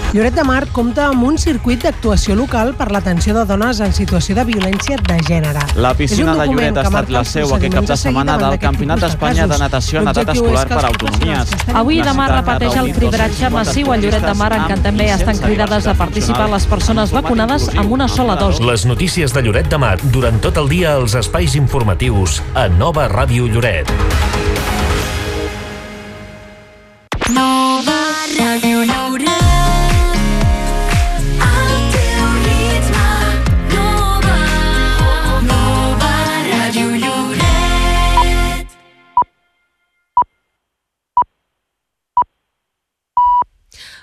[0.09, 4.33] Lloret de Mar compta amb un circuit d'actuació local per l'atenció de dones en situació
[4.39, 5.61] de violència de gènere.
[5.77, 9.45] La piscina de Lloret ha estat la seu aquest cap de setmana del Campionat d'Espanya
[9.51, 11.53] de natació en edat escolar per autonomies.
[11.77, 15.43] Avui i demà repeteix el cribratge massiu a Lloret de Mar en què també estan
[15.45, 18.65] cridades a participar les persones vacunades amb una sola dosi.
[18.65, 23.05] Les notícies de Lloret de Mar durant tot el dia als espais informatius a Nova
[23.13, 23.93] Ràdio Lloret.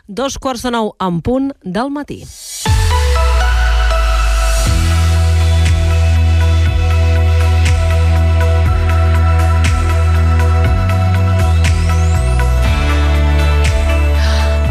[0.06, 2.20] Dos quarts de nou en punt del matí.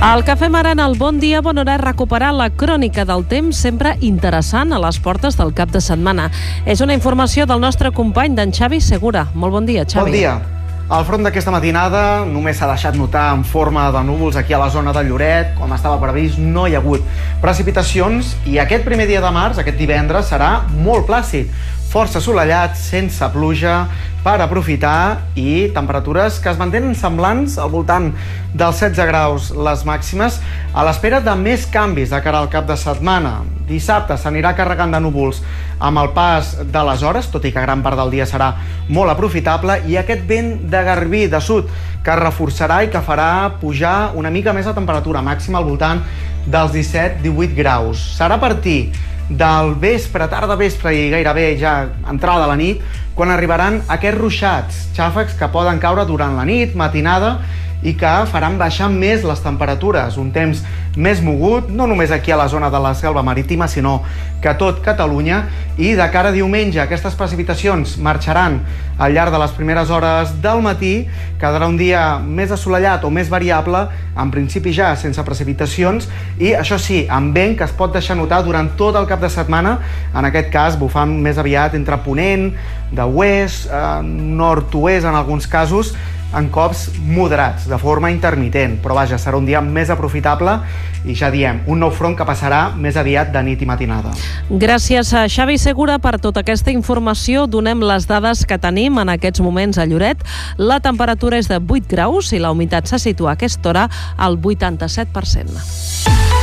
[0.06, 3.58] El que fem ara en el Bon Dia, Bon Hora, recuperar la crònica del temps
[3.58, 6.30] sempre interessant a les portes del cap de setmana.
[6.64, 9.28] És una informació del nostre company, d'en Xavi Segura.
[9.34, 10.12] Molt bon dia, Xavi.
[10.12, 10.55] Bon dia.
[10.86, 14.68] El front d'aquesta matinada només s'ha deixat notar en forma de núvols aquí a la
[14.70, 15.56] zona de Lloret.
[15.58, 17.02] Com estava previst, no hi ha hagut
[17.42, 20.52] precipitacions i aquest primer dia de març, aquest divendres, serà
[20.86, 21.50] molt plàcid
[21.96, 23.86] força assolellat, sense pluja,
[24.20, 28.10] per aprofitar i temperatures que es mantenen semblants al voltant
[28.52, 30.42] dels 16 graus les màximes
[30.76, 33.38] a l'espera de més canvis de cara al cap de setmana.
[33.70, 35.40] Dissabte s'anirà carregant de núvols
[35.80, 38.52] amb el pas de les hores, tot i que gran part del dia serà
[38.92, 41.72] molt aprofitable, i aquest vent de garbí de sud
[42.04, 46.04] que reforçarà i que farà pujar una mica més la temperatura màxima al voltant
[46.44, 48.04] dels 17-18 graus.
[48.20, 48.92] Serà a partir
[49.30, 51.76] del vespre, tarda vespre i gairebé ja
[52.10, 52.82] entrada la nit,
[53.16, 57.40] quan arribaran aquests ruixats, xàfecs que poden caure durant la nit, matinada,
[57.86, 60.62] i que faran baixar més les temperatures, un temps
[60.96, 64.02] més mogut, no només aquí a la zona de la selva marítima, sinó
[64.42, 65.44] que a tot Catalunya,
[65.78, 68.62] i de cara a diumenge aquestes precipitacions marxaran
[68.98, 70.94] al llarg de les primeres hores del matí,
[71.42, 73.82] quedarà un dia més assolellat o més variable,
[74.16, 76.08] en principi ja sense precipitacions,
[76.40, 79.32] i això sí, amb vent que es pot deixar notar durant tot el cap de
[79.34, 79.78] setmana,
[80.16, 82.54] en aquest cas bufant més aviat entre ponent,
[82.96, 85.96] de oest, eh, nord-oest en alguns casos,
[86.36, 90.58] en cops moderats, de forma intermitent, però vaja, serà un dia més aprofitable
[91.06, 94.12] i ja diem, un nou front que passarà més aviat de nit i matinada.
[94.50, 97.46] Gràcies a Xavi Segura per tota aquesta informació.
[97.48, 100.24] Donem les dades que tenim en aquests moments a Lloret.
[100.58, 104.40] La temperatura és de 8 graus i la humitat se situa a aquesta hora al
[104.42, 106.35] 87%.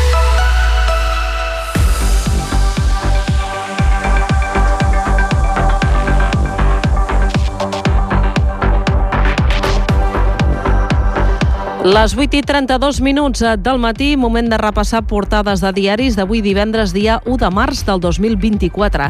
[11.83, 16.93] Les 8 i 32 minuts del matí, moment de repassar portades de diaris d'avui divendres,
[16.95, 19.09] dia 1 de març del 2024.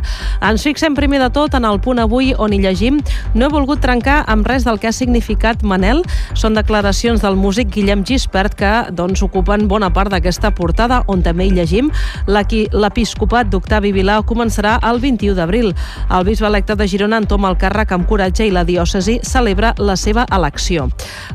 [0.48, 3.02] Ens fixem primer de tot en el punt avui on hi llegim
[3.35, 6.00] No he volgut trencar amb res del que ha significat Manel.
[6.32, 11.50] Són declaracions del músic Guillem Gispert que doncs, ocupen bona part d'aquesta portada on també
[11.50, 11.92] hi llegim
[12.26, 15.74] l'episcopat d'Octavi Vilà començarà el 21 d'abril.
[16.08, 20.00] El bisbe electe de Girona entoma el càrrec amb coratge i la diòcesi celebra la
[20.00, 20.88] seva elecció.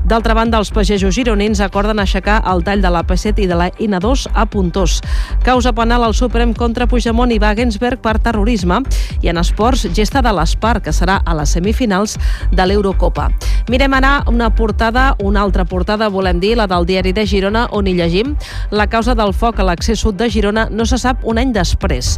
[0.03, 3.65] D'altra banda, els pagesos gironins acorden aixecar el tall de la P7 i de la
[3.83, 5.01] N2 a Puntós.
[5.43, 8.77] Causa penal al Suprem contra Puigdemont i Wagensberg per terrorisme
[9.19, 12.15] i en esports gesta de l'Espar, que serà a les semifinals
[12.55, 13.27] de l'Eurocopa.
[13.67, 17.91] Mirem ara una portada, una altra portada, volem dir, la del diari de Girona, on
[17.91, 18.37] hi llegim
[18.71, 22.13] la causa del foc a l'accés sud de Girona no se sap un any després.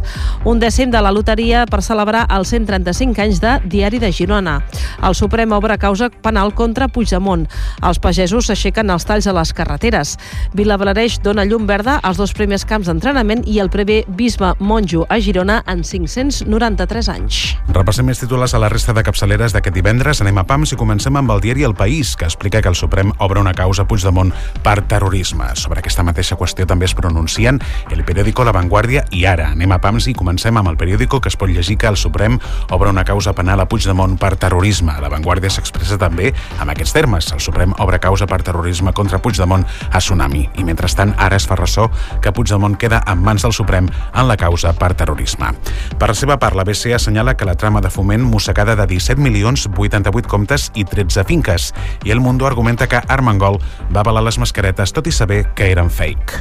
[0.46, 4.60] Un dècim de la loteria per celebrar els 135 anys de Diari de Girona.
[5.02, 7.48] El Suprem obre causa penal contra Puigdemont.
[7.82, 10.16] Els pagesos s'aixequen els talls a les carreteres.
[10.56, 15.16] Vilablareix dona llum verda als dos primers camps d'entrenament i el prevé bisbe monjo a
[15.20, 17.40] Girona en 593 anys.
[17.72, 20.20] Repassem més titulars a la resta de capçaleres d'aquest divendres.
[20.20, 23.12] Anem a PAMS i comencem amb el diari El País, que explica que el Suprem
[23.18, 24.34] obre una causa a Puigdemont
[24.64, 25.48] per terrorisme.
[25.56, 27.60] Sobre aquesta mateixa qüestió també es pronuncien
[27.90, 29.52] el periòdico La Vanguardia i ara.
[29.54, 32.36] Anem a PAMS i comencem amb el periòdico que es pot llegir que el Suprem
[32.70, 34.98] obre una causa penal a Puigdemont per terrorisme.
[35.00, 37.32] La Vanguardia s'expressa també amb aquests termes.
[37.32, 40.48] El Suprem obre causa per terrorisme contra Puigdemont a Tsunami.
[40.58, 41.88] I mentrestant, ara es fa ressò
[42.22, 45.52] que Puigdemont queda en mans del Suprem en la causa per terrorisme.
[45.98, 49.20] Per la seva part, la BCE assenyala que la trama de foment mossegada de 17
[49.20, 51.72] milions, 88 comptes i 13 finques.
[52.04, 53.58] I el Mundo argumenta que Armengol
[53.94, 56.40] va avalar les mascaretes tot i saber que eren fake.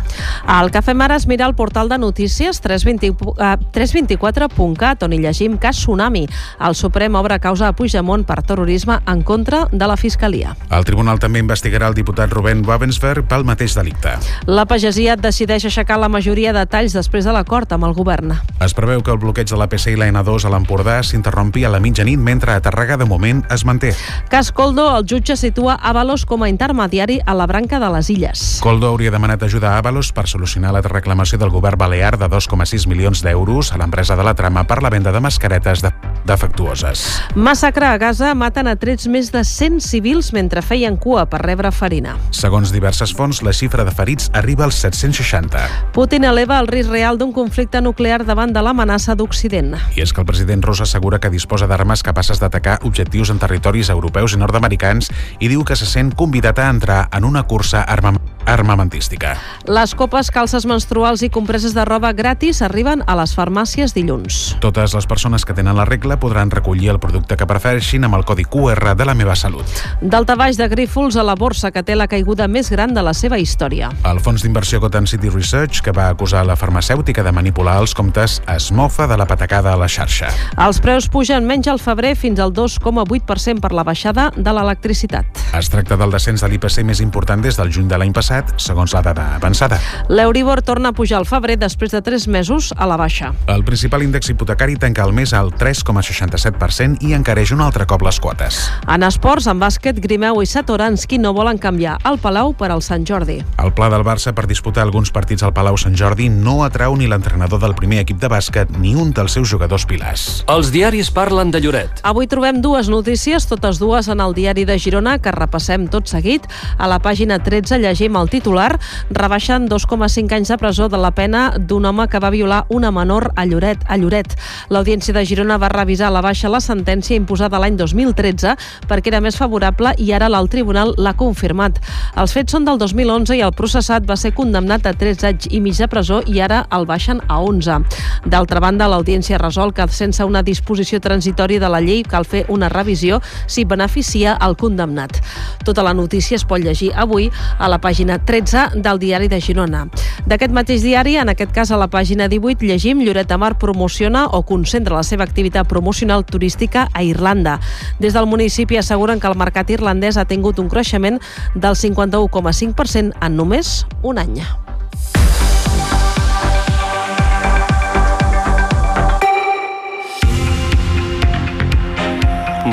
[0.59, 5.21] El que fem ara és mirar el portal de notícies 320, uh, 324.cat, on hi
[5.23, 6.25] llegim que Tsunami.
[6.65, 10.56] El Suprem obre causa a Puigdemont per terrorisme en contra de la Fiscalia.
[10.71, 14.13] El tribunal també investigarà el diputat Rubén Wabensberg pel mateix delicte.
[14.48, 18.31] La pagesia decideix aixecar la majoria de talls després de l'acord amb el govern.
[18.63, 21.81] Es preveu que el bloqueig de l'APC i la N2 a l'Empordà s'interrompi a la
[21.83, 23.92] mitjanit mentre a Tàrrega de moment es manté.
[24.31, 28.46] Cas Coldo, el jutge situa Avalos com a intermediari a la branca de les Illes.
[28.63, 32.87] Coldo hauria demanat ajuda a Avalos per solucionar la reclamació del govern balear de 2,6
[32.87, 35.92] milions d'euros a l'empresa de la trama per la venda de mascaretes de
[36.23, 37.04] defectuoses.
[37.35, 41.73] Massacre a Gaza maten a trets més de 100 civils mentre feien cua per rebre
[41.75, 42.15] farina.
[42.32, 45.92] Segons diverses fonts, la xifra de ferits arriba als 760.
[45.94, 49.75] Putin eleva el risc real d'un conflicte nuclear davant de l'amenaça d'Occident.
[49.98, 53.90] I és que el president rus assegura que disposa d'armes capaces d'atacar objectius en territoris
[53.90, 58.17] europeus i nord-americans i diu que se sent convidat a entrar en una cursa arma
[58.50, 59.36] armamentística.
[59.67, 64.56] Les copes, calces menstruals i compreses de roba gratis arriben a les farmàcies dilluns.
[64.63, 68.25] Totes les persones que tenen la regla podran recollir el producte que prefereixin amb el
[68.25, 69.65] codi QR de la meva salut.
[70.02, 73.37] Daltabaix de Grífols a la borsa que té la caiguda més gran de la seva
[73.39, 73.89] història.
[74.09, 78.41] El fons d'inversió Gotham City Research, que va acusar la farmacèutica de manipular els comptes,
[78.51, 80.27] es mofa de la patacada a la xarxa.
[80.59, 85.39] Els preus pugen menys al febrer fins al 2,8% per la baixada de l'electricitat.
[85.55, 88.93] Es tracta del descens de l'IPC més important des del juny de l'any passat, segons
[88.97, 89.79] la dada avançada.
[90.09, 93.31] L'Euribor torna a pujar al febrer després de 3 mesos a la baixa.
[93.47, 98.19] El principal índex hipotecari tanca el mes al 3,67% i encareix un altre cop les
[98.19, 98.59] quotes.
[98.89, 103.04] En esports, en bàsquet, Grimeu i Satoranski no volen canviar el Palau per al Sant
[103.06, 103.39] Jordi.
[103.60, 107.10] El pla del Barça per disputar alguns partits al Palau Sant Jordi no atrau ni
[107.12, 110.43] l'entrenador del primer equip de bàsquet ni un dels seus jugadors pilars.
[110.47, 112.00] Els diaris parlen de Lloret.
[112.08, 116.47] Avui trobem dues notícies, totes dues en el diari de Girona, que repassem tot seguit.
[116.77, 118.71] A la pàgina 13 llegim el titular
[119.12, 123.31] rebaixen 2,5 anys de presó de la pena d'un home que va violar una menor
[123.35, 123.83] a Lloret.
[123.87, 124.37] A Lloret.
[124.69, 128.56] L'Audiència de Girona va revisar a la baixa la sentència imposada l'any 2013
[128.87, 131.79] perquè era més favorable i ara l'alt tribunal l'ha confirmat.
[132.19, 135.62] Els fets són del 2011 i el processat va ser condemnat a 3 anys i
[135.63, 137.79] mig de presó i ara el baixen a 11.
[138.25, 142.69] D'altra banda, l'Audiència resol que sense una disposició transitòria de la llei cal fer una
[142.69, 145.21] revisió si beneficia el condemnat.
[145.65, 149.85] Tota la notícia es pot llegir avui a la pàgina 13 del diari de Girona.
[150.27, 154.25] D'aquest mateix diari, en aquest cas a la pàgina 18, llegim Lloret de Mar promociona
[154.27, 157.60] o concentra la seva activitat promocional turística a Irlanda.
[158.00, 161.19] Des del municipi asseguren que el mercat irlandès ha tingut un creixement
[161.56, 164.42] del 51,5% en només un any.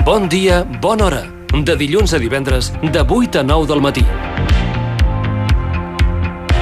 [0.06, 1.22] Bon dia, bona hora.
[1.66, 4.04] De dilluns a divendres, de 8 a 9 del matí.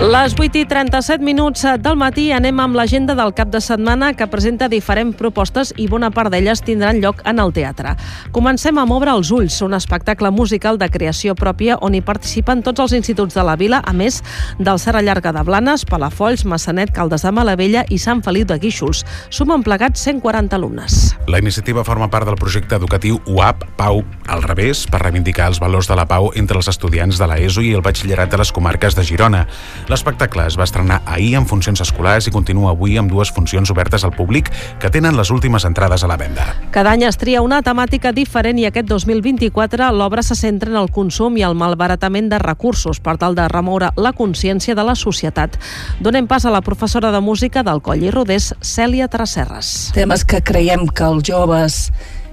[0.03, 4.27] Les 8 i 37 minuts del matí anem amb l'agenda del cap de setmana que
[4.27, 7.93] presenta diferents propostes i bona part d'elles tindran lloc en el teatre.
[8.35, 12.83] Comencem a moure els ulls, un espectacle musical de creació pròpia on hi participen tots
[12.83, 14.19] els instituts de la vila, a més
[14.59, 19.05] del Serra Llarga de Blanes, Palafolls, Massanet, Caldes de Malavella i Sant Feliu de Guíxols.
[19.31, 21.15] Sumen plegats 140 alumnes.
[21.31, 25.87] La iniciativa forma part del projecte educatiu UAP Pau al revés per reivindicar els valors
[25.87, 29.07] de la pau entre els estudiants de l'ESO i el batxillerat de les comarques de
[29.07, 29.47] Girona.
[29.91, 34.05] L'espectacle es va estrenar ahir en funcions escolars i continua avui amb dues funcions obertes
[34.05, 34.49] al públic
[34.81, 36.47] que tenen les últimes entrades a la venda.
[36.73, 40.91] Cada any es tria una temàtica diferent i aquest 2024 l'obra se centra en el
[40.95, 45.59] consum i el malbaratament de recursos per tal de remoure la consciència de la societat.
[46.01, 49.93] Donem pas a la professora de música del Coll i Rodés, Cèlia Trasserres.
[49.95, 51.91] Temes que creiem que els joves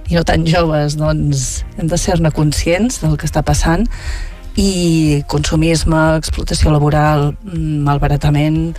[0.08, 3.86] i no tan joves doncs, hem de ser-ne conscients del que està passant
[4.56, 8.76] i consumisme, explotació laboral, mm, malbaratament,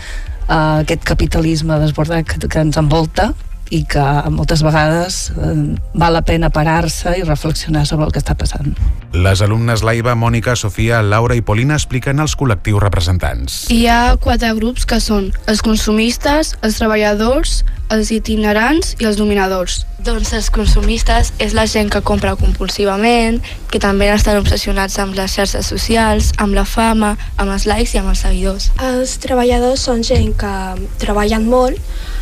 [0.47, 3.33] eh, aquest capitalisme desbordat que, que ens envolta
[3.71, 4.03] i que
[4.33, 5.53] moltes vegades eh,
[5.93, 8.73] val la pena parar-se i reflexionar sobre el que està passant.
[9.13, 13.59] Les alumnes Laiva, Mònica, Sofia, Laura i Polina expliquen els col·lectius representants.
[13.73, 17.61] Hi ha quatre grups que són els consumistes, els treballadors,
[17.93, 19.83] els itinerants i els dominadors.
[20.03, 23.37] Doncs els consumistes és la gent que compra compulsivament,
[23.71, 28.01] que també estan obsessionats amb les xarxes socials, amb la fama, amb els likes i
[28.01, 28.71] amb els seguidors.
[28.83, 30.53] Els treballadors són gent que
[30.99, 31.79] treballen molt,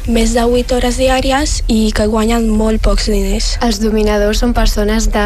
[0.07, 3.55] més de 8 hores diàries i que guanyen molt pocs diners.
[3.61, 5.25] Els dominadors són persones de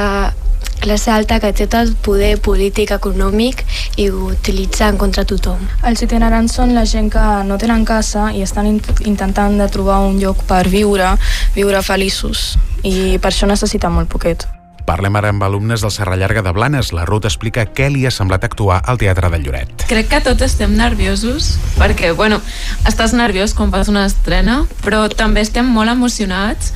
[0.82, 3.64] classe alta que té tot el poder polític, econòmic
[3.98, 5.62] i ho utilitzen contra tothom.
[5.88, 10.02] Els itinerants són la gent que no tenen casa i estan int intentant de trobar
[10.06, 11.16] un lloc per viure,
[11.56, 12.54] viure feliços
[12.84, 14.46] i per això necessiten molt poquet.
[14.86, 16.92] Parlem ara amb alumnes del Serra Llarga de Blanes.
[16.94, 19.86] La Ruth explica què li ha semblat actuar al Teatre de Lloret.
[19.90, 22.38] Crec que tots estem nerviosos perquè, bueno,
[22.86, 26.70] estàs nerviós quan fas una estrena, però també estem molt emocionats.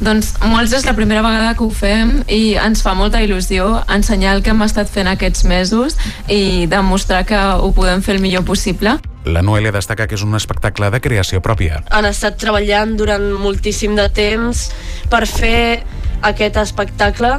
[0.00, 4.38] Doncs molts és la primera vegada que ho fem i ens fa molta il·lusió ensenyar
[4.38, 6.00] el que hem estat fent aquests mesos
[6.32, 8.96] i demostrar que ho podem fer el millor possible.
[9.28, 11.82] La Noelia destaca que és un espectacle de creació pròpia.
[11.90, 14.70] han estat treballant durant moltíssim de temps
[15.12, 15.84] per fer
[16.22, 17.38] aquest espectacle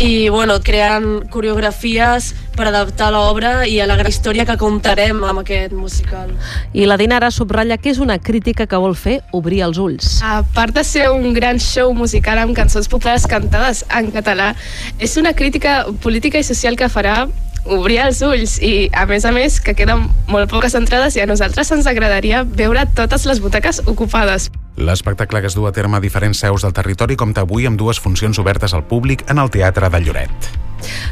[0.00, 5.42] i bueno, creant coreografies per adaptar l'obra i a la gran història que contarem amb
[5.42, 6.32] aquest musical.
[6.72, 10.18] I la Dinara subratlla que és una crítica que vol fer obrir els ulls.
[10.24, 14.54] A part de ser un gran show musical amb cançons populars cantades en català,
[14.98, 17.26] és una crítica política i social que farà
[17.64, 21.28] obrir els ulls i, a més a més, que queden molt poques entrades i a
[21.28, 24.48] nosaltres ens agradaria veure totes les butaques ocupades.
[24.76, 28.00] L'espectacle que es du a terme a diferents seus del territori compta avui amb dues
[28.00, 30.50] funcions obertes al públic en el Teatre de Lloret.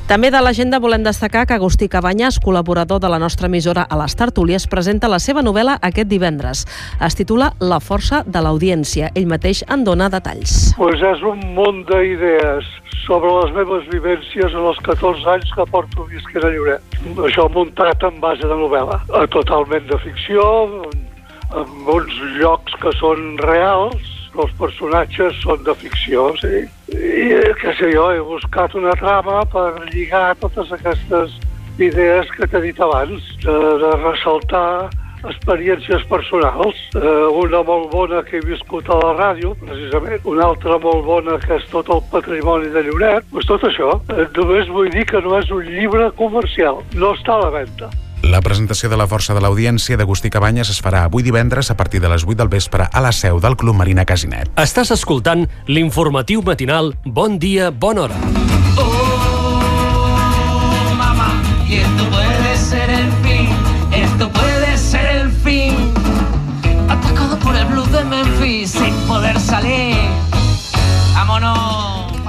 [0.08, 4.16] També de l'agenda volem destacar que Agustí Cabanyes, col·laborador de la nostra emissora a les
[4.16, 6.64] Tertúlies, presenta la seva novel·la aquest divendres.
[7.04, 9.10] Es titula La força de l'audiència.
[9.14, 10.72] Ell mateix en dona detalls.
[10.78, 12.70] Pues és un munt d'idees
[13.04, 16.98] sobre les meves vivències en els 14 anys que porto visquent a Lloret.
[17.28, 19.02] Això muntat en base de novel·la,
[19.36, 20.48] totalment de ficció,
[21.56, 26.62] amb uns llocs que són reals, els personatges són de ficció, sí.
[26.94, 31.34] I, què sé jo, he buscat una trama per lligar totes aquestes
[31.78, 34.90] idees que t'he dit abans, de, de ressaltar
[35.26, 36.78] experiències personals.
[36.94, 41.38] Eh, una molt bona que he viscut a la ràdio, precisament, una altra molt bona
[41.42, 43.26] que és tot el patrimoni de Lloret.
[43.32, 43.96] Pues tot això.
[44.14, 47.90] Eh, només vull dir que no és un llibre comercial, no està a la venda.
[48.22, 52.00] La presentació de la força de l'audiència d'Agustí Cabanyes es farà avui divendres a partir
[52.02, 54.50] de les 8 del vespre a la seu del Club Marina Casinet.
[54.58, 58.18] Estàs escoltant l'informatiu matinal Bon dia, bona hora.
[60.98, 61.42] mamá.
[61.68, 61.80] Y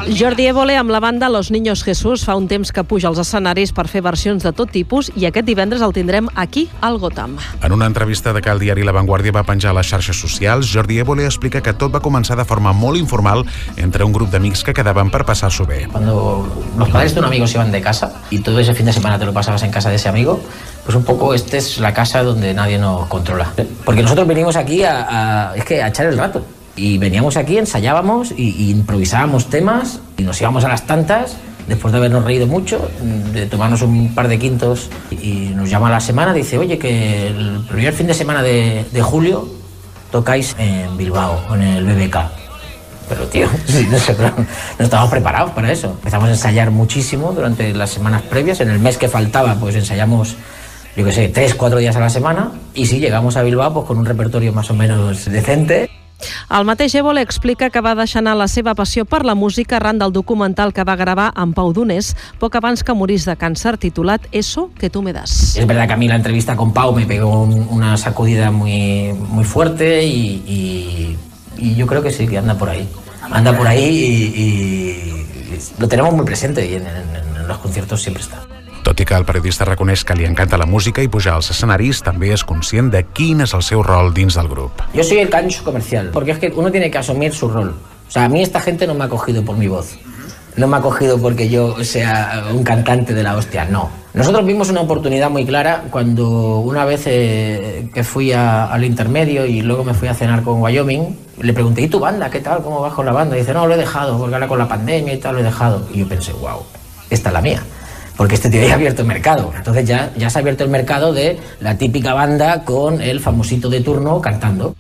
[0.09, 3.69] Jordi Évole amb la banda Los Niños Jesús fa un temps que puja als escenaris
[3.77, 7.35] per fer versions de tot tipus i aquest divendres el tindrem aquí al Gotham.
[7.61, 10.71] En una entrevista de que el diari La Vanguardia va penjar a les xarxes socials,
[10.73, 13.45] Jordi Évole explica que tot va començar de forma molt informal
[13.77, 15.85] entre un grup d'amics que quedaven per passar-s'ho bé.
[15.91, 16.47] Cuando
[16.77, 19.19] los padres de un amigo se iban de casa y todo ese fin de semana
[19.19, 20.41] te lo pasabas en casa de ese amigo,
[20.85, 23.53] pues un poco esta es la casa donde nadie nos controla.
[23.85, 26.43] Porque nosotros venimos aquí a, a- es que a echar el rato.
[26.79, 31.35] Y veníamos aquí, ensayábamos y, y improvisábamos temas y nos íbamos a las tantas
[31.67, 32.89] después de habernos reído mucho,
[33.31, 37.63] de tomarnos un par de quintos y nos llama la semana, dice, oye, que el
[37.69, 39.47] primer fin de semana de, de julio
[40.11, 42.17] tocáis en Bilbao, en el BBK.
[43.07, 45.87] Pero tío, sí, no, sé, pero no estábamos preparados para eso.
[45.87, 48.59] Empezamos a ensayar muchísimo durante las semanas previas.
[48.61, 50.35] En el mes que faltaba, pues ensayamos,
[50.95, 52.51] yo qué sé, tres, cuatro días a la semana.
[52.73, 55.89] Y sí, llegamos a Bilbao pues, con un repertorio más o menos decente.
[56.51, 59.99] El mateix Évole explica que va deixar anar la seva passió per la música arran
[59.99, 64.21] del documental que va gravar amb Pau Donés poc abans que morís de càncer titulat
[64.31, 65.55] Eso que tú me das.
[65.55, 69.13] Es verdad que a mí la entrevista con Pau me pegó un- una sacudida muy,
[69.13, 71.17] muy fuerte y, y-
[71.57, 72.87] y yo creo que sí, que anda por ahí.
[73.31, 78.01] Anda por ahí y, y lo tenemos muy presente y en, en- en los conciertos
[78.01, 78.41] siempre está.
[78.89, 81.99] Tot i que el periodista reconeix que li encanta la música i pujar als escenaris,
[82.01, 84.81] també és conscient de quin és el seu rol dins del grup.
[84.97, 87.75] Yo soy el cancho comercial, porque es que uno tiene que asumir su rol.
[88.07, 89.99] O sea, a mí esta gente no me ha cogido por mi voz.
[90.55, 93.91] No me ha cogido porque yo sea un cantante de la hostia, no.
[94.15, 99.45] Nosotros vimos una oportunidad muy clara cuando una vez eh, que fui a- al intermedio
[99.45, 102.31] y luego me fui a cenar con Wyoming, le pregunté, ¿y tu banda?
[102.31, 102.63] ¿Qué tal?
[102.63, 103.35] ¿Cómo vas con la banda?
[103.37, 105.43] Y dice, no, lo he dejado, porque ahora con la pandemia y tal lo he
[105.43, 105.85] dejado.
[105.93, 106.63] Y yo pensé, wow,
[107.11, 107.61] esta es la mía.
[108.19, 109.53] Porque este tío ya ha abierto el mercado.
[109.55, 113.69] Entonces ya, ya se ha abierto el mercado de la típica banda con el famosito
[113.69, 114.75] de turno cantando.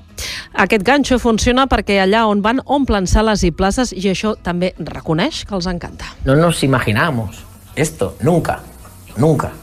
[0.53, 5.45] Aquest ganxo funciona perquè allà on van omplen sales i places i això també reconeix
[5.47, 6.11] que els encanta.
[6.27, 7.39] No nos imaginábamos
[7.77, 8.59] esto, nunca,
[9.15, 9.53] nunca.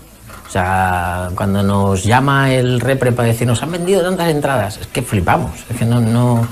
[0.49, 5.03] O sea, cuando nos llama el repre para decirnos han vendido tantas entradas, es que
[5.03, 6.49] flipamos, es que no, no,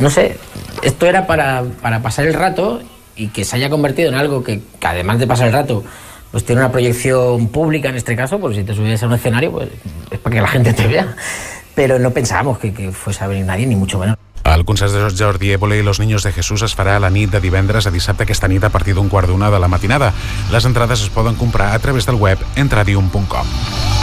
[0.00, 0.36] no sé,
[0.82, 2.80] esto era para, para pasar el rato
[3.14, 5.84] y que se haya convertido en algo que, que además de pasar el rato,
[6.34, 9.52] pues tiene una proyección pública en este caso, porque si te subes a un escenario,
[9.52, 9.68] pues
[10.10, 11.14] es para que la gente te vea.
[11.76, 14.16] Pero no pensábamos que, que fuese a venir nadie, ni mucho menos.
[14.42, 17.30] El concert de Jordi Évole i los Niños de Jesús es farà a la nit
[17.30, 20.10] de divendres a dissabte aquesta nit a partir d'un quart d'una de la matinada.
[20.50, 23.93] Les entrades es poden comprar a través del web entradium.com.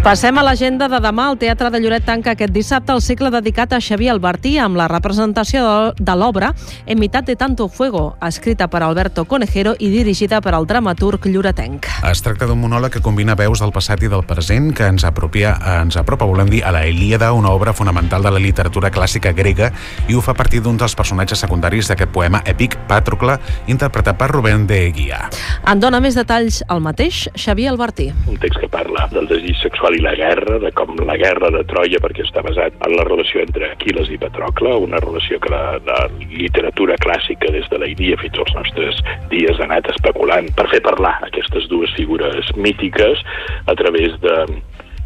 [0.00, 1.26] Passem a l'agenda de demà.
[1.30, 4.86] El Teatre de Lloret tanca aquest dissabte el cicle dedicat a Xavier Albertí amb la
[4.88, 6.54] representació de- l'obra
[6.86, 11.86] En mitad de tanto fuego, escrita per Alberto Conejero i dirigida per al dramaturg lloretenc.
[12.10, 15.56] Es tracta d'un monòleg que combina veus del passat i del present que ens apropia,
[15.82, 19.70] ens apropa, volem dir, a la Ilíada, una obra fonamental de la literatura clàssica grega,
[20.08, 23.38] i ho fa a partir d'un dels personatges secundaris d'aquest poema èpic, Pàtrocle,
[23.68, 25.28] interpretat per Rubén de Guia.
[25.66, 28.12] En dona més detalls el mateix Xavier Albertí.
[28.26, 31.62] un text que parla del desig sexual i la guerra, de com la guerra de
[31.70, 35.78] Troia, perquè està basat en la relació entre Aquiles i Patrocle, una relació que la,
[35.86, 36.00] la
[36.32, 39.00] literatura clàssica des de la Idia fins als nostres
[39.32, 43.24] dies ha anat especulant per fer parlar aquestes dues figures mítiques
[43.66, 44.36] a través de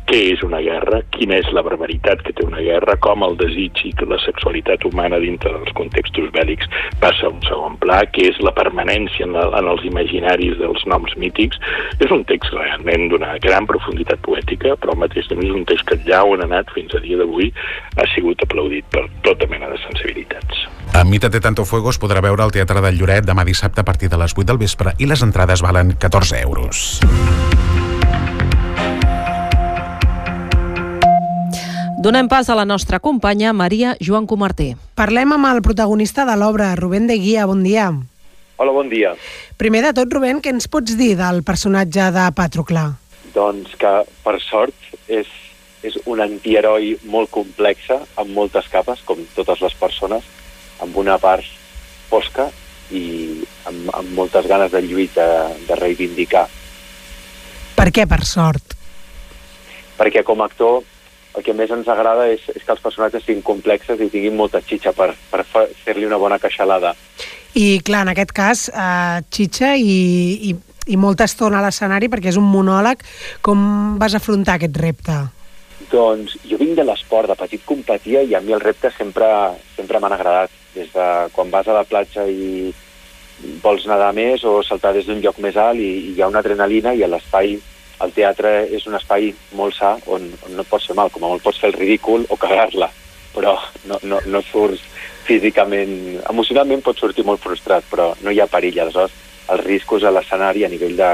[0.08, 3.80] què és una guerra, quina és la barbaritat que té una guerra, com el desig
[3.88, 6.68] i que la sexualitat humana dintre dels contextos bèl·lics
[7.02, 10.84] passa a un segon pla, què és la permanència en, la, en els imaginaris dels
[10.90, 11.60] noms mítics.
[11.98, 15.88] És un text realment d'una gran profunditat poètica, però al mateix temps és un text
[15.88, 17.50] que allà on ha anat fins a dia d'avui
[17.96, 20.66] ha sigut aplaudit per tota mena de sensibilitats.
[20.94, 23.88] A Mitad de Tanto Fuego es podrà veure al Teatre del Lloret demà dissabte a
[23.88, 27.00] partir de les 8 del vespre i les entrades valen 14 euros.
[32.04, 34.74] Donem pas a la nostra companya Maria Joan Comartí.
[34.92, 37.46] Parlem amb el protagonista de l'obra, Rubén de Guia.
[37.48, 37.86] Bon dia.
[38.60, 39.14] Hola, bon dia.
[39.56, 42.84] Primer de tot, Rubén, què ens pots dir del personatge de Patrocle?
[43.32, 44.76] Doncs que, per sort,
[45.08, 45.32] és,
[45.80, 50.28] és un antiheroi molt complexa, amb moltes capes, com totes les persones,
[50.84, 51.48] amb una part
[52.12, 52.50] fosca
[52.92, 53.06] i
[53.64, 55.30] amb, amb moltes ganes de lluita,
[55.64, 56.50] de reivindicar.
[57.80, 58.76] Per què, per sort?
[59.96, 60.82] Perquè com a actor
[61.34, 64.62] el que més ens agrada és, és que els personatges siguin complexes i tinguin molta
[64.62, 66.94] xitxa per, per fer-li una bona queixalada.
[67.54, 69.96] I, clar, en aquest cas, eh, xitxa i,
[70.50, 70.54] i,
[70.94, 73.02] i molta estona a l'escenari perquè és un monòleg.
[73.46, 75.18] Com vas afrontar aquest repte?
[75.90, 79.26] Doncs jo vinc de l'esport, de petit competia i a mi els reptes sempre,
[79.76, 80.54] sempre m'han agradat.
[80.74, 82.72] Des de quan vas a la platja i
[83.62, 86.42] vols nedar més o saltar des d'un lloc més alt i, i hi ha una
[86.42, 87.58] adrenalina i a l'espai,
[88.02, 91.24] el teatre és un espai molt sa on, on no et pots fer mal, com
[91.24, 92.90] a molt pots fer el ridícul o cagar-la,
[93.34, 93.54] però
[93.90, 94.82] no, no, no surts
[95.24, 99.14] físicament, emocionalment pots sortir molt frustrat, però no hi ha perill, aleshores
[99.52, 101.10] els riscos a l'escenari a nivell de,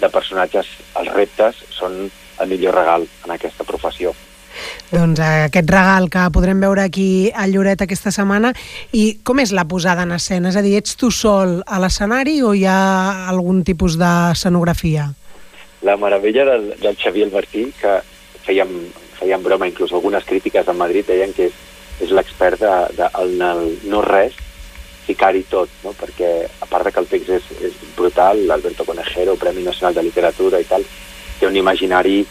[0.00, 2.06] de personatges, els reptes són
[2.40, 4.14] el millor regal en aquesta professió.
[4.88, 8.54] Doncs eh, aquest regal que podrem veure aquí a Lloret aquesta setmana.
[8.96, 10.48] I com és la posada en escena?
[10.48, 15.10] És a dir, ets tu sol a l'escenari o hi ha algun tipus d'escenografia?
[15.82, 17.98] La meravella del, del Xavier Albertí, que
[18.46, 18.72] fèiem,
[19.18, 21.62] fèiem broma, inclús algunes crítiques a Madrid deien que és,
[22.06, 24.36] és l'expert de, de, en el no res,
[25.06, 25.92] ficar-hi tot, no?
[25.94, 30.04] perquè a part de que el text és, és brutal, l'Alberto Conejero, Premi Nacional de
[30.08, 30.84] Literatura i tal,
[31.38, 32.24] té un imaginari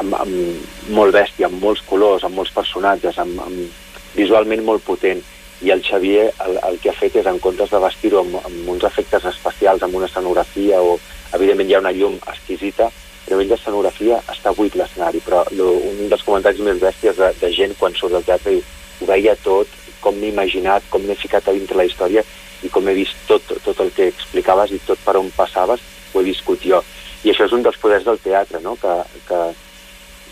[0.00, 5.22] amb, amb molt bèstia, amb molts colors, amb molts personatges, amb, amb visualment molt potent.
[5.60, 8.70] I el Xavier el, el que ha fet és, en comptes de vestir-ho amb, amb
[8.72, 10.96] uns efectes especials, amb una escenografia o,
[11.36, 16.08] evidentment, hi ha una llum exquisita, a nivell d'escenografia està buit l'escenari, però lo, un
[16.10, 18.64] dels comentaris més bèsties de, de gent quan surt del teatre diu,
[19.00, 19.68] ho veia tot,
[20.00, 22.24] com m'he imaginat, com m'he ficat a dintre la història
[22.64, 25.80] i com he vist tot, tot el que explicaves i tot per on passaves,
[26.12, 26.82] ho he viscut jo.
[27.24, 28.76] I això és un dels poders del teatre, no?
[28.80, 28.94] que,
[29.28, 29.40] que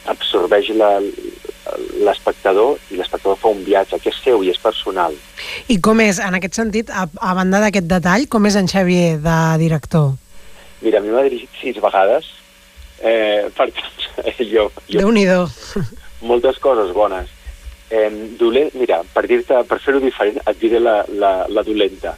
[0.09, 0.71] absorbeix
[2.01, 5.17] l'espectador i l'espectador fa un viatge que és seu i és personal.
[5.69, 9.19] I com és, en aquest sentit, a, a banda d'aquest detall, com és en Xavier
[9.25, 10.17] de director?
[10.83, 12.29] Mira, a mi m'ha dirigit sis vegades,
[13.03, 14.07] eh, per tant,
[14.53, 15.49] jo, jo Déu-n'hi-do.
[16.23, 17.31] moltes coses bones.
[17.91, 22.15] Eh, dolent, mira, per dir-te, per fer-ho diferent, et diré la, la, la dolenta.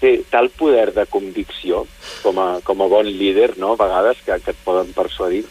[0.00, 1.86] Té tal poder de convicció
[2.22, 5.44] com a, com a bon líder, no?, a vegades, que, que et poden persuadir,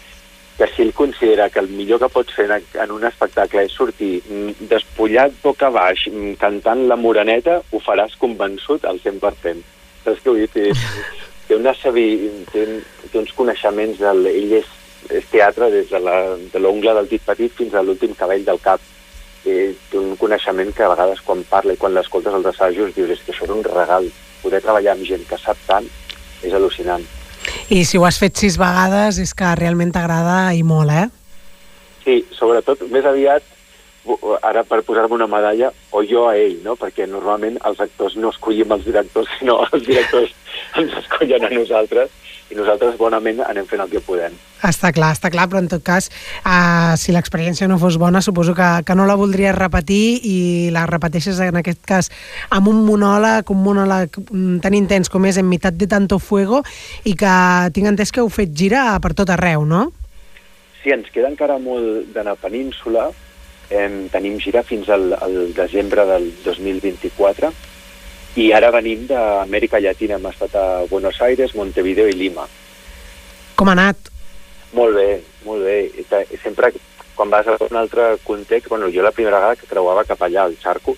[0.53, 3.73] que si ell considera que el millor que pots fer en, en un espectacle és
[3.73, 9.63] sortir mm, despullat boca baix, mm, cantant la moreneta, ho faràs convençut al 100%.
[10.05, 10.69] Saps què vull dir?
[11.47, 12.05] Té, una sabi,
[12.51, 12.65] té,
[13.11, 14.67] té uns coneixements, del, ell és,
[15.11, 18.59] és teatre des de la- de l'ongle del dit petit fins a l'últim cabell del
[18.63, 18.79] cap.
[19.45, 23.09] Eh, té un coneixement que a vegades quan parla i quan l'escoltes als assajos dius
[23.09, 24.07] és que això és un regal.
[24.41, 25.85] Poder treballar amb gent que sap tant
[26.43, 27.03] és al·lucinant.
[27.69, 31.09] I si ho has fet sis vegades és que realment t'agrada i molt, eh?
[32.05, 33.43] Sí, sobretot, més aviat,
[34.43, 36.75] ara per posar-me una medalla, o jo a ell, no?
[36.75, 40.31] Perquè normalment els actors no escollim els directors, sinó els directors
[40.79, 42.11] ens escollen a nosaltres
[42.51, 44.35] i nosaltres bonament anem fent el que podem.
[44.63, 46.09] Està clar, està clar, però en tot cas,
[46.45, 50.37] uh, si l'experiència no fos bona, suposo que, que no la voldries repetir i
[50.75, 52.11] la repeteixes en aquest cas
[52.53, 54.21] amb un monòleg, un monòleg
[54.63, 56.61] tan intens com és En mitad de tanto fuego
[57.03, 57.33] i que
[57.73, 59.89] tinc entès que heu fet gira per tot arreu, no?
[60.83, 63.09] Sí, ens queda encara molt de la península.
[63.73, 67.51] Em, tenim gira fins al, al desembre del 2024
[68.35, 70.17] i ara venim d'Amèrica Llatina.
[70.17, 72.47] Hem estat a Buenos Aires, Montevideo i Lima.
[73.55, 74.09] Com ha anat?
[74.73, 75.77] Molt bé, molt bé.
[76.41, 76.71] Sempre,
[77.15, 80.47] quan vas a un altre context, bueno, jo la primera vegada que creuava cap allà,
[80.47, 80.97] al Xarco,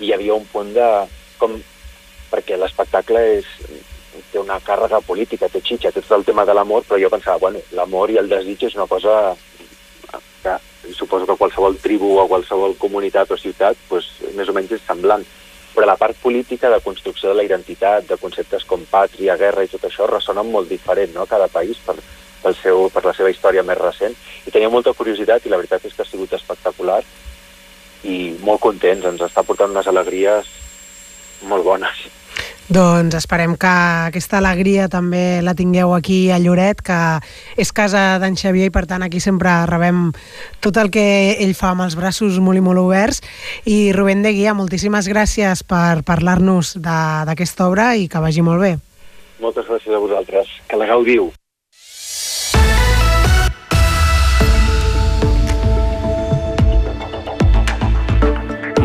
[0.00, 0.88] i hi havia un punt de...
[1.38, 1.54] Com,
[2.30, 3.48] perquè l'espectacle és
[4.32, 7.38] té una càrrega política, té xitxa, té tot el tema de l'amor, però jo pensava,
[7.42, 9.34] bueno, l'amor i el desig és una cosa
[10.42, 10.56] que
[10.92, 15.24] suposo que qualsevol tribu o qualsevol comunitat o ciutat pues, més o menys és semblant.
[15.74, 19.70] Però la part política de construcció de la identitat, de conceptes com pàtria, guerra i
[19.72, 21.96] tot això ressonen molt diferent, no?, cada país per,
[22.44, 24.14] pel seu, per la seva història més recent.
[24.46, 27.02] I tenia molta curiositat i la veritat és que ha sigut espectacular
[28.04, 30.50] i molt contents, ens està portant unes alegries
[31.48, 32.04] molt bones.
[32.68, 36.96] Doncs esperem que aquesta alegria també la tingueu aquí a Lloret, que
[37.60, 40.08] és casa d'en Xavier i per tant aquí sempre rebem
[40.64, 43.20] tot el que ell fa amb els braços molt i molt oberts.
[43.68, 48.60] I Rubén de Guia, moltíssimes gràcies per parlar-nos de- d'aquesta obra i que vagi molt
[48.64, 48.74] bé.
[49.40, 50.48] Moltes gràcies a vosaltres.
[50.66, 51.32] Que la gaudiu.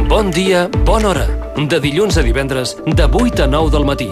[0.10, 1.39] Bon dia, bona hora.
[1.68, 4.10] De dilluns a divendres, de 8 a 9 del matí.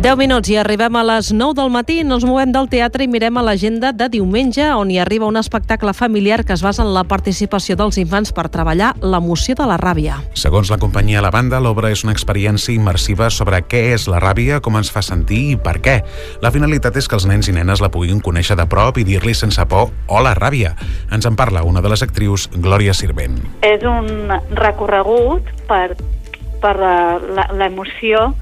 [0.00, 3.36] 10 minuts i arribem a les 9 del matí, ens movem del teatre i mirem
[3.36, 7.02] a l'agenda de diumenge, on hi arriba un espectacle familiar que es basa en la
[7.04, 10.20] participació dels infants per treballar l'emoció de la ràbia.
[10.32, 14.62] Segons la companyia La Banda, l'obra és una experiència immersiva sobre què és la ràbia,
[14.64, 15.98] com ens fa sentir i per què.
[16.40, 19.34] La finalitat és que els nens i nenes la puguin conèixer de prop i dir-li
[19.34, 20.76] sense por hola ràbia.
[21.12, 23.36] Ens en parla una de les actrius, Glòria Sirvent.
[23.60, 25.98] és un recorregut per,
[26.62, 28.32] per la- l'emoció,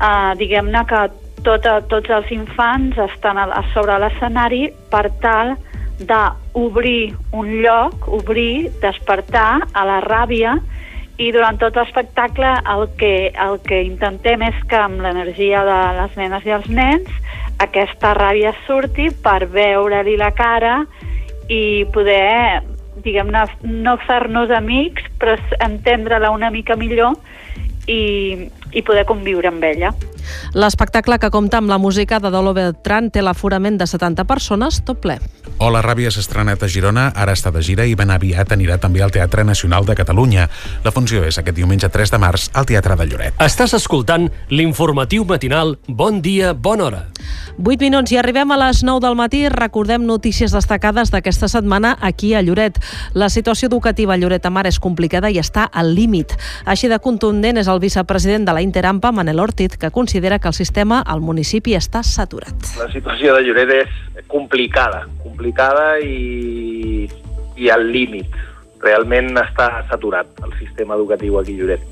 [0.00, 1.02] eh, diguem-ne que
[1.42, 5.56] tota, tots els infants estan a, a sobre l'escenari per tal
[6.02, 10.56] d'obrir un lloc, obrir, despertar a la ràbia
[11.18, 16.16] i durant tot l'espectacle el que, el que intentem és que amb l'energia de les
[16.18, 17.10] nenes i els nens
[17.62, 20.80] aquesta ràbia surti per veure-li la cara
[21.52, 22.62] i poder,
[23.04, 23.44] diguem-ne,
[23.84, 27.16] no fer-nos amics, però entendre-la una mica millor
[27.88, 29.92] i, i poder conviure amb ella.
[30.54, 35.00] L'espectacle que compta amb la música de Dolo Beltrán té l'aforament de 70 persones, tot
[35.02, 35.18] ple.
[35.62, 39.02] Hola Ràbia s'ha estrenat a Girona, ara està de gira i ben aviat anirà també
[39.02, 40.48] al Teatre Nacional de Catalunya.
[40.84, 43.38] La funció és aquest diumenge 3 de març al Teatre de Lloret.
[43.42, 47.02] Estàs escoltant l'informatiu matinal Bon dia, bona hora.
[47.58, 49.44] 8 minuts i arribem a les 9 del matí.
[49.52, 52.80] Recordem notícies destacades d'aquesta setmana aquí a Lloret.
[53.14, 56.34] La situació educativa a Lloret de Mar és complicada i està al límit.
[56.64, 60.54] Així de contundent és el vicepresident de la Interampa, Manel Ortiz, que considera que el
[60.54, 62.54] sistema al municipi està saturat.
[62.78, 67.08] La situació de Lloret és complicada, complicada i,
[67.56, 68.30] i al límit.
[68.82, 71.88] Realment està saturat el sistema educatiu aquí a Lloret.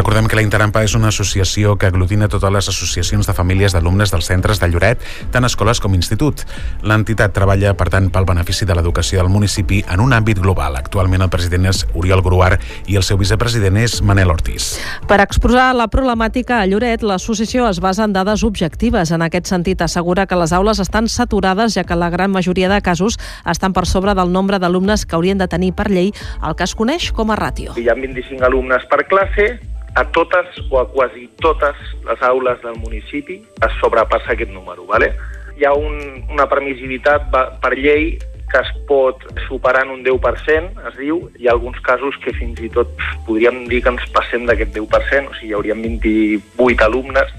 [0.00, 4.08] Recordem que la Interampa és una associació que aglutina totes les associacions de famílies d'alumnes
[4.08, 6.40] dels centres de Lloret, tant escoles com institut.
[6.88, 10.78] L'entitat treballa, per tant, pel benefici de l'educació del municipi en un àmbit global.
[10.80, 12.54] Actualment el president és Oriol Gruar
[12.88, 14.70] i el seu vicepresident és Manel Ortiz.
[15.04, 19.12] Per exposar la problemàtica a Lloret, l'associació es basa en dades objectives.
[19.12, 22.80] En aquest sentit, assegura que les aules estan saturades, ja que la gran majoria de
[22.80, 26.64] casos estan per sobre del nombre d'alumnes que haurien de tenir per llei el que
[26.64, 27.76] es coneix com a ràtio.
[27.76, 29.58] Hi ha 25 alumnes per classe,
[29.94, 31.76] a totes o a quasi totes
[32.06, 34.86] les aules del municipi es sobrepassa aquest número.
[34.86, 35.14] ¿vale?
[35.58, 38.18] Hi ha un, una permissivitat per llei
[38.50, 41.20] que es pot superar en un 10%, es diu.
[41.38, 42.90] Hi ha alguns casos que fins i tot
[43.26, 47.34] podríem dir que ens passem d'aquest 10%, o sigui, hi haurien 28 alumnes,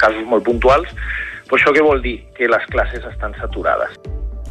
[0.00, 0.88] casos molt puntuals.
[1.46, 2.18] Però això què vol dir?
[2.34, 3.92] Que les classes estan saturades.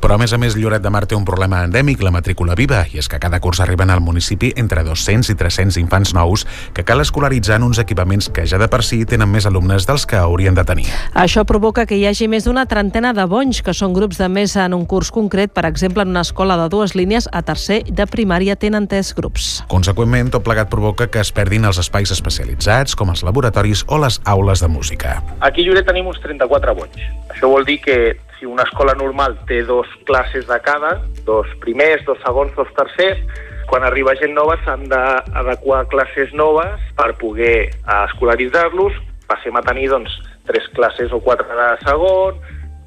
[0.01, 2.83] Però, a més a més, Lloret de Mar té un problema endèmic, la matrícula viva,
[2.91, 6.83] i és que cada curs arriben al municipi entre 200 i 300 infants nous que
[6.85, 10.19] cal escolaritzar en uns equipaments que ja de per si tenen més alumnes dels que
[10.19, 10.85] haurien de tenir.
[11.13, 14.55] Això provoca que hi hagi més d'una trentena de bonys, que són grups de més
[14.59, 15.53] en un curs concret.
[15.55, 19.63] Per exemple, en una escola de dues línies, a tercer de primària tenen tres grups.
[19.71, 24.19] Conseqüentment, tot plegat provoca que es perdin els espais especialitzats, com els laboratoris o les
[24.25, 25.17] aules de música.
[25.39, 27.09] Aquí a Lloret tenim uns 34 bonys.
[27.33, 27.97] Això vol dir que
[28.45, 33.17] si una escola normal té dos classes de cada, dos primers, dos segons, dos tercers,
[33.65, 38.93] quan arriba gent nova s'han d'adequar classes noves per poder eh, escolaritzar-los.
[39.25, 40.13] Passem a tenir doncs,
[40.45, 42.37] tres classes o quatre de segon,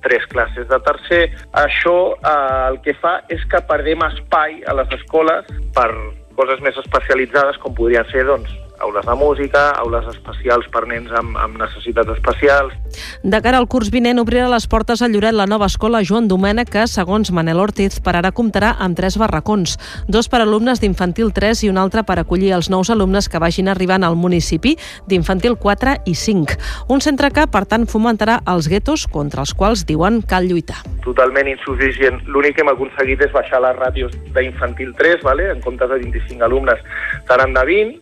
[0.06, 1.24] tres classes de tercer.
[1.58, 5.90] Això eh, el que fa és que perdem espai a les escoles per
[6.38, 11.36] coses més especialitzades com podrien ser doncs, aules de música, aules especials per nens amb,
[11.38, 12.74] amb necessitats especials.
[13.22, 16.70] De cara al curs vinent obrirà les portes a Lloret la nova escola Joan Domènech
[16.72, 19.76] que, segons Manel Ortiz, per ara comptarà amb tres barracons,
[20.08, 23.68] dos per alumnes d'infantil 3 i un altre per acollir els nous alumnes que vagin
[23.68, 24.76] arribant al municipi
[25.08, 26.58] d'infantil 4 i 5.
[26.94, 30.82] Un centre que, per tant, fomentarà els guetos contra els quals diuen cal lluitar.
[31.04, 32.22] Totalment insuficient.
[32.26, 35.50] L'únic que hem aconseguit és baixar les ràtios d'infantil 3, vale?
[35.52, 36.80] en comptes de 25 alumnes
[37.28, 37.96] seran de 20,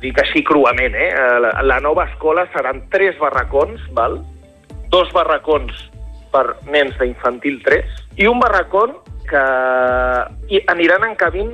[0.00, 1.10] dic així cruament, eh?
[1.44, 4.20] La, la nova escola seran tres barracons, val?
[4.90, 5.72] dos barracons
[6.34, 8.96] per nens d'infantil 3 i un barracón
[9.30, 9.42] que
[10.50, 11.52] hi aniran encabint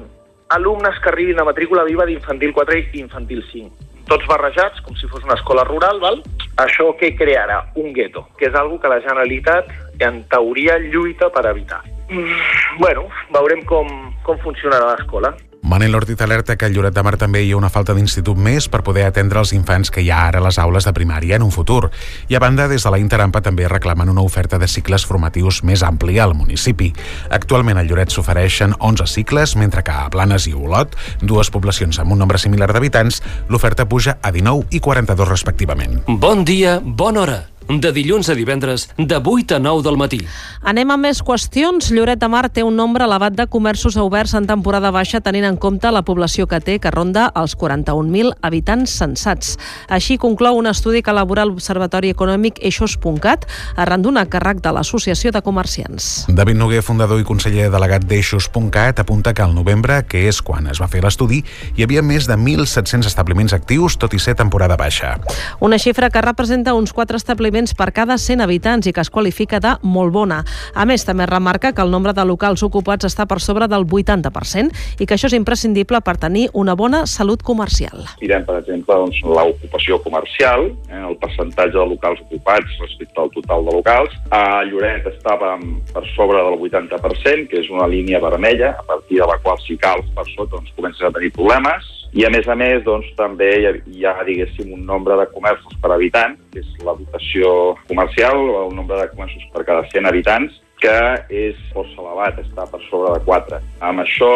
[0.57, 3.85] alumnes que arribin a matrícula viva d'infantil 4 i infantil 5.
[4.07, 6.21] Tots barrejats, com si fos una escola rural, val?
[6.63, 7.59] Això què crearà?
[7.83, 11.83] Un gueto, que és algo que la Generalitat, en teoria, lluita per evitar.
[12.07, 13.91] Mm, bueno, veurem com,
[14.23, 15.35] com funcionarà l'escola.
[15.67, 18.69] Manel Ortiz alerta que a Lloret de Mar també hi ha una falta d'institut més
[18.71, 21.43] per poder atendre els infants que hi ha ara a les aules de primària en
[21.43, 21.91] un futur.
[22.31, 25.83] I a banda, des de la Interampa també reclamen una oferta de cicles formatius més
[25.83, 26.93] àmplia al municipi.
[27.35, 32.15] Actualment a Lloret s'ofereixen 11 cicles, mentre que a Planes i Olot, dues poblacions amb
[32.15, 33.19] un nombre similar d'habitants,
[33.51, 35.99] l'oferta puja a 19 i 42 respectivament.
[36.07, 37.43] Bon dia, bona hora.
[37.67, 40.21] De dilluns a divendres, de 8 a 9 del matí.
[40.63, 41.89] Anem a més qüestions.
[41.91, 45.57] Lloret de Mar té un nombre elevat de comerços oberts en temporada baixa tenint en
[45.59, 49.57] compte la població que té, que ronda els 41.000 habitants censats.
[49.91, 55.43] Així conclou un estudi que elabora l'Observatori Econòmic Eixos.cat arran d'un càrrec de l'Associació de
[55.43, 56.27] Comerciants.
[56.31, 60.81] David Noguer, fundador i conseller delegat d'Eixos.cat, apunta que al novembre, que és quan es
[60.81, 61.43] va fer l'estudi,
[61.75, 65.17] hi havia més de 1.700 establiments actius, tot i ser temporada baixa.
[65.61, 69.61] Una xifra que representa uns 4 establiments per cada 100 habitants i que es qualifica
[69.61, 70.43] de molt bona.
[70.75, 75.01] A més, també remarca que el nombre de locals ocupats està per sobre del 80%
[75.01, 78.05] i que això és imprescindible per tenir una bona salut comercial.
[78.21, 83.65] Mirem, per exemple, doncs, l'ocupació comercial, eh, el percentatge de locals ocupats respecte al total
[83.65, 84.13] de locals.
[84.31, 89.31] A Lloret estàvem per sobre del 80%, que és una línia vermella, a partir de
[89.33, 91.97] la qual si cals per sota doncs, comences a tenir problemes.
[92.17, 95.27] I a més a més, doncs, també hi ha, hi ha, diguéssim, un nombre de
[95.35, 97.51] comerços per habitant, que és la dotació
[97.91, 100.97] comercial, o el nombre de comerços per cada 100 habitants, que
[101.29, 103.61] és força elevat, està per sobre de 4.
[103.85, 104.31] Amb això,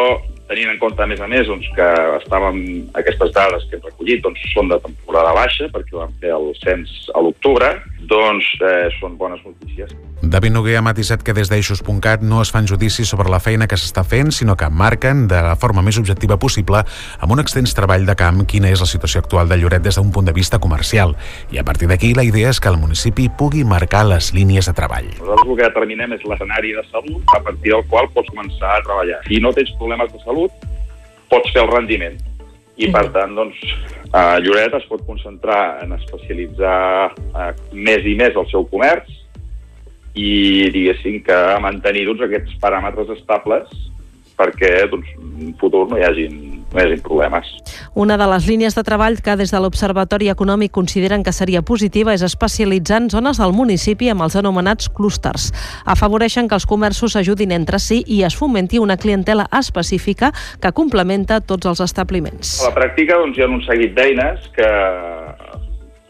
[0.50, 1.88] tenint en compte, a més a més, doncs, que
[2.18, 2.60] estàvem,
[2.98, 6.94] aquestes dades que hem recollit doncs, són de temporada baixa, perquè van fer el cens
[7.14, 7.70] a l'octubre,
[8.10, 9.94] doncs eh, són bones notícies.
[10.20, 13.78] David Noguer ha matisat que des d'Eixos.cat no es fan judicis sobre la feina que
[13.80, 16.82] s'està fent, sinó que marquen de la forma més objectiva possible,
[17.18, 20.10] amb un extens treball de camp, quina és la situació actual de Lloret des d'un
[20.12, 21.14] punt de vista comercial.
[21.54, 24.74] I a partir d'aquí la idea és que el municipi pugui marcar les línies de
[24.76, 25.08] treball.
[25.20, 28.84] Nosaltres el que determinem és l'escenari de salut a partir del qual pots començar a
[28.84, 29.22] treballar.
[29.28, 30.39] Si no tens problemes de salut,
[31.30, 32.18] pots fer el rendiment.
[32.80, 33.58] I, per tant, doncs,
[34.16, 39.10] a Lloret es pot concentrar en especialitzar eh, més i més el seu comerç
[40.16, 43.68] i, diguéssim, que mantenir doncs, aquests paràmetres estables
[44.40, 46.38] perquè doncs, en futur no hi hagin,
[46.74, 47.46] hagin problemes.
[47.94, 52.14] Una de les línies de treball que des de l'Observatori Econòmic consideren que seria positiva
[52.14, 55.50] és especialitzar en zones del municipi amb els anomenats clústers.
[55.84, 61.40] Afavoreixen que els comerços s'ajudin entre si i es fomenti una clientela específica que complementa
[61.40, 62.60] tots els establiments.
[62.62, 64.70] A la pràctica doncs, hi ha un seguit d'eines que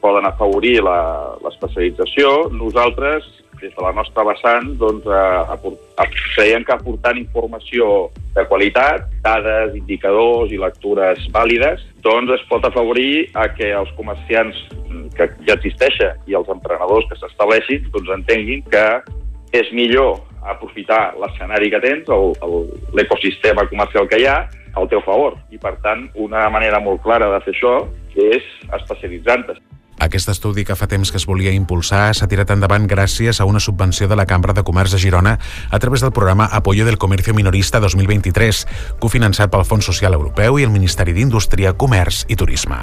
[0.01, 2.49] poden afavorir la- l'especialització.
[2.51, 3.25] Nosaltres,
[3.61, 9.07] des de la nostra vessant, doncs, eh, aport, ap- creiem que aportant informació de qualitat,
[9.23, 14.57] dades, indicadors i lectures vàlides, doncs es pot afavorir a que els comerciants
[14.89, 18.87] mm, que ja existeixen i els emprenedors que s'estableixin doncs entenguin que
[19.53, 22.09] és millor aprofitar l'escenari que tens,
[22.97, 24.49] l'ecosistema comercial que hi ha,
[24.79, 25.35] al teu favor.
[25.51, 27.75] I, per tant, una manera molt clara de fer això
[28.15, 28.47] és
[28.79, 29.57] especialitzant-te.
[30.01, 33.61] Aquest estudi que fa temps que es volia impulsar s'ha tirat endavant gràcies a una
[33.61, 35.37] subvenció de la Cambra de Comerç de Girona
[35.69, 38.65] a través del programa Apoyo del Comercio Minorista 2023,
[38.99, 42.81] cofinançat pel Fons Social Europeu i el Ministeri d'Indústria, Comerç i Turisme.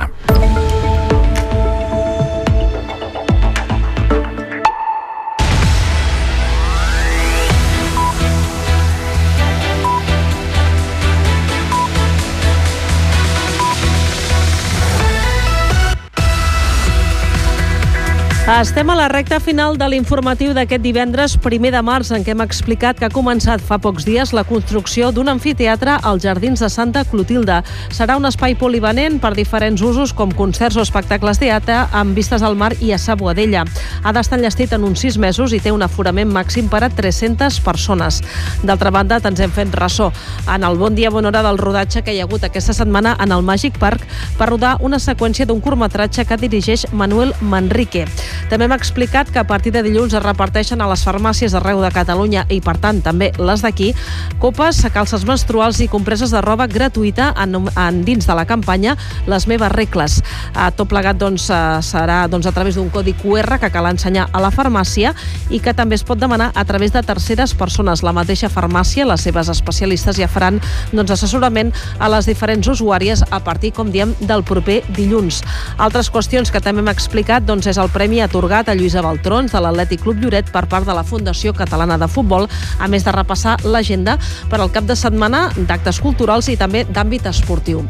[18.48, 22.40] Estem a la recta final de l'informatiu d'aquest divendres primer de març en què hem
[22.46, 27.04] explicat que ha començat fa pocs dies la construcció d'un amfiteatre als Jardins de Santa
[27.04, 27.58] Clotilde.
[27.92, 32.40] Serà un espai polivalent per diferents usos com concerts o espectacles de teatre amb vistes
[32.42, 33.66] al mar i a Sa Boadella.
[34.04, 37.60] Ha d'estar enllestit en uns sis mesos i té un aforament màxim per a 300
[37.68, 38.22] persones.
[38.64, 40.08] D'altra banda, ens hem fet ressò
[40.48, 43.36] en el bon dia, bona hora del rodatge que hi ha hagut aquesta setmana en
[43.36, 44.08] el Magic Park
[44.40, 48.08] per rodar una seqüència d'un curtmetratge que dirigeix Manuel Manrique.
[48.50, 51.92] També hem explicat que a partir de dilluns es reparteixen a les farmàcies arreu de
[51.92, 53.94] Catalunya i, per tant, també les d'aquí,
[54.42, 58.96] copes, calces menstruals i compreses de roba gratuïta en, en dins de la campanya
[59.28, 60.22] Les meves regles.
[60.56, 64.28] A tot plegat doncs, eh, serà doncs, a través d'un codi QR que cal ensenyar
[64.32, 65.14] a la farmàcia
[65.50, 68.04] i que també es pot demanar a través de terceres persones.
[68.04, 70.62] La mateixa farmàcia, les seves especialistes ja faran
[70.92, 75.44] doncs, assessorament a les diferents usuàries a partir, com diem, del proper dilluns.
[75.78, 79.62] Altres qüestions que també hem explicat doncs, és el Premi atorgat a Lluïsa Baltrons de
[79.64, 82.48] l'Atlètic Club Lloret per part de la Fundació Catalana de Futbol,
[82.80, 84.18] a més de repassar l'agenda
[84.52, 87.86] per al cap de setmana d'actes culturals i també d'àmbit esportiu.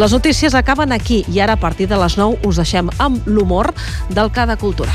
[0.00, 3.72] Les notícies acaben aquí i ara a partir de les 9 us deixem amb l'humor
[4.10, 4.92] del Cada Cultura.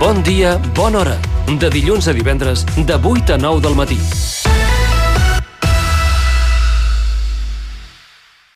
[0.00, 1.18] Bon dia, bona hora.
[1.60, 4.00] De dilluns a divendres, de 8 a 9 del matí.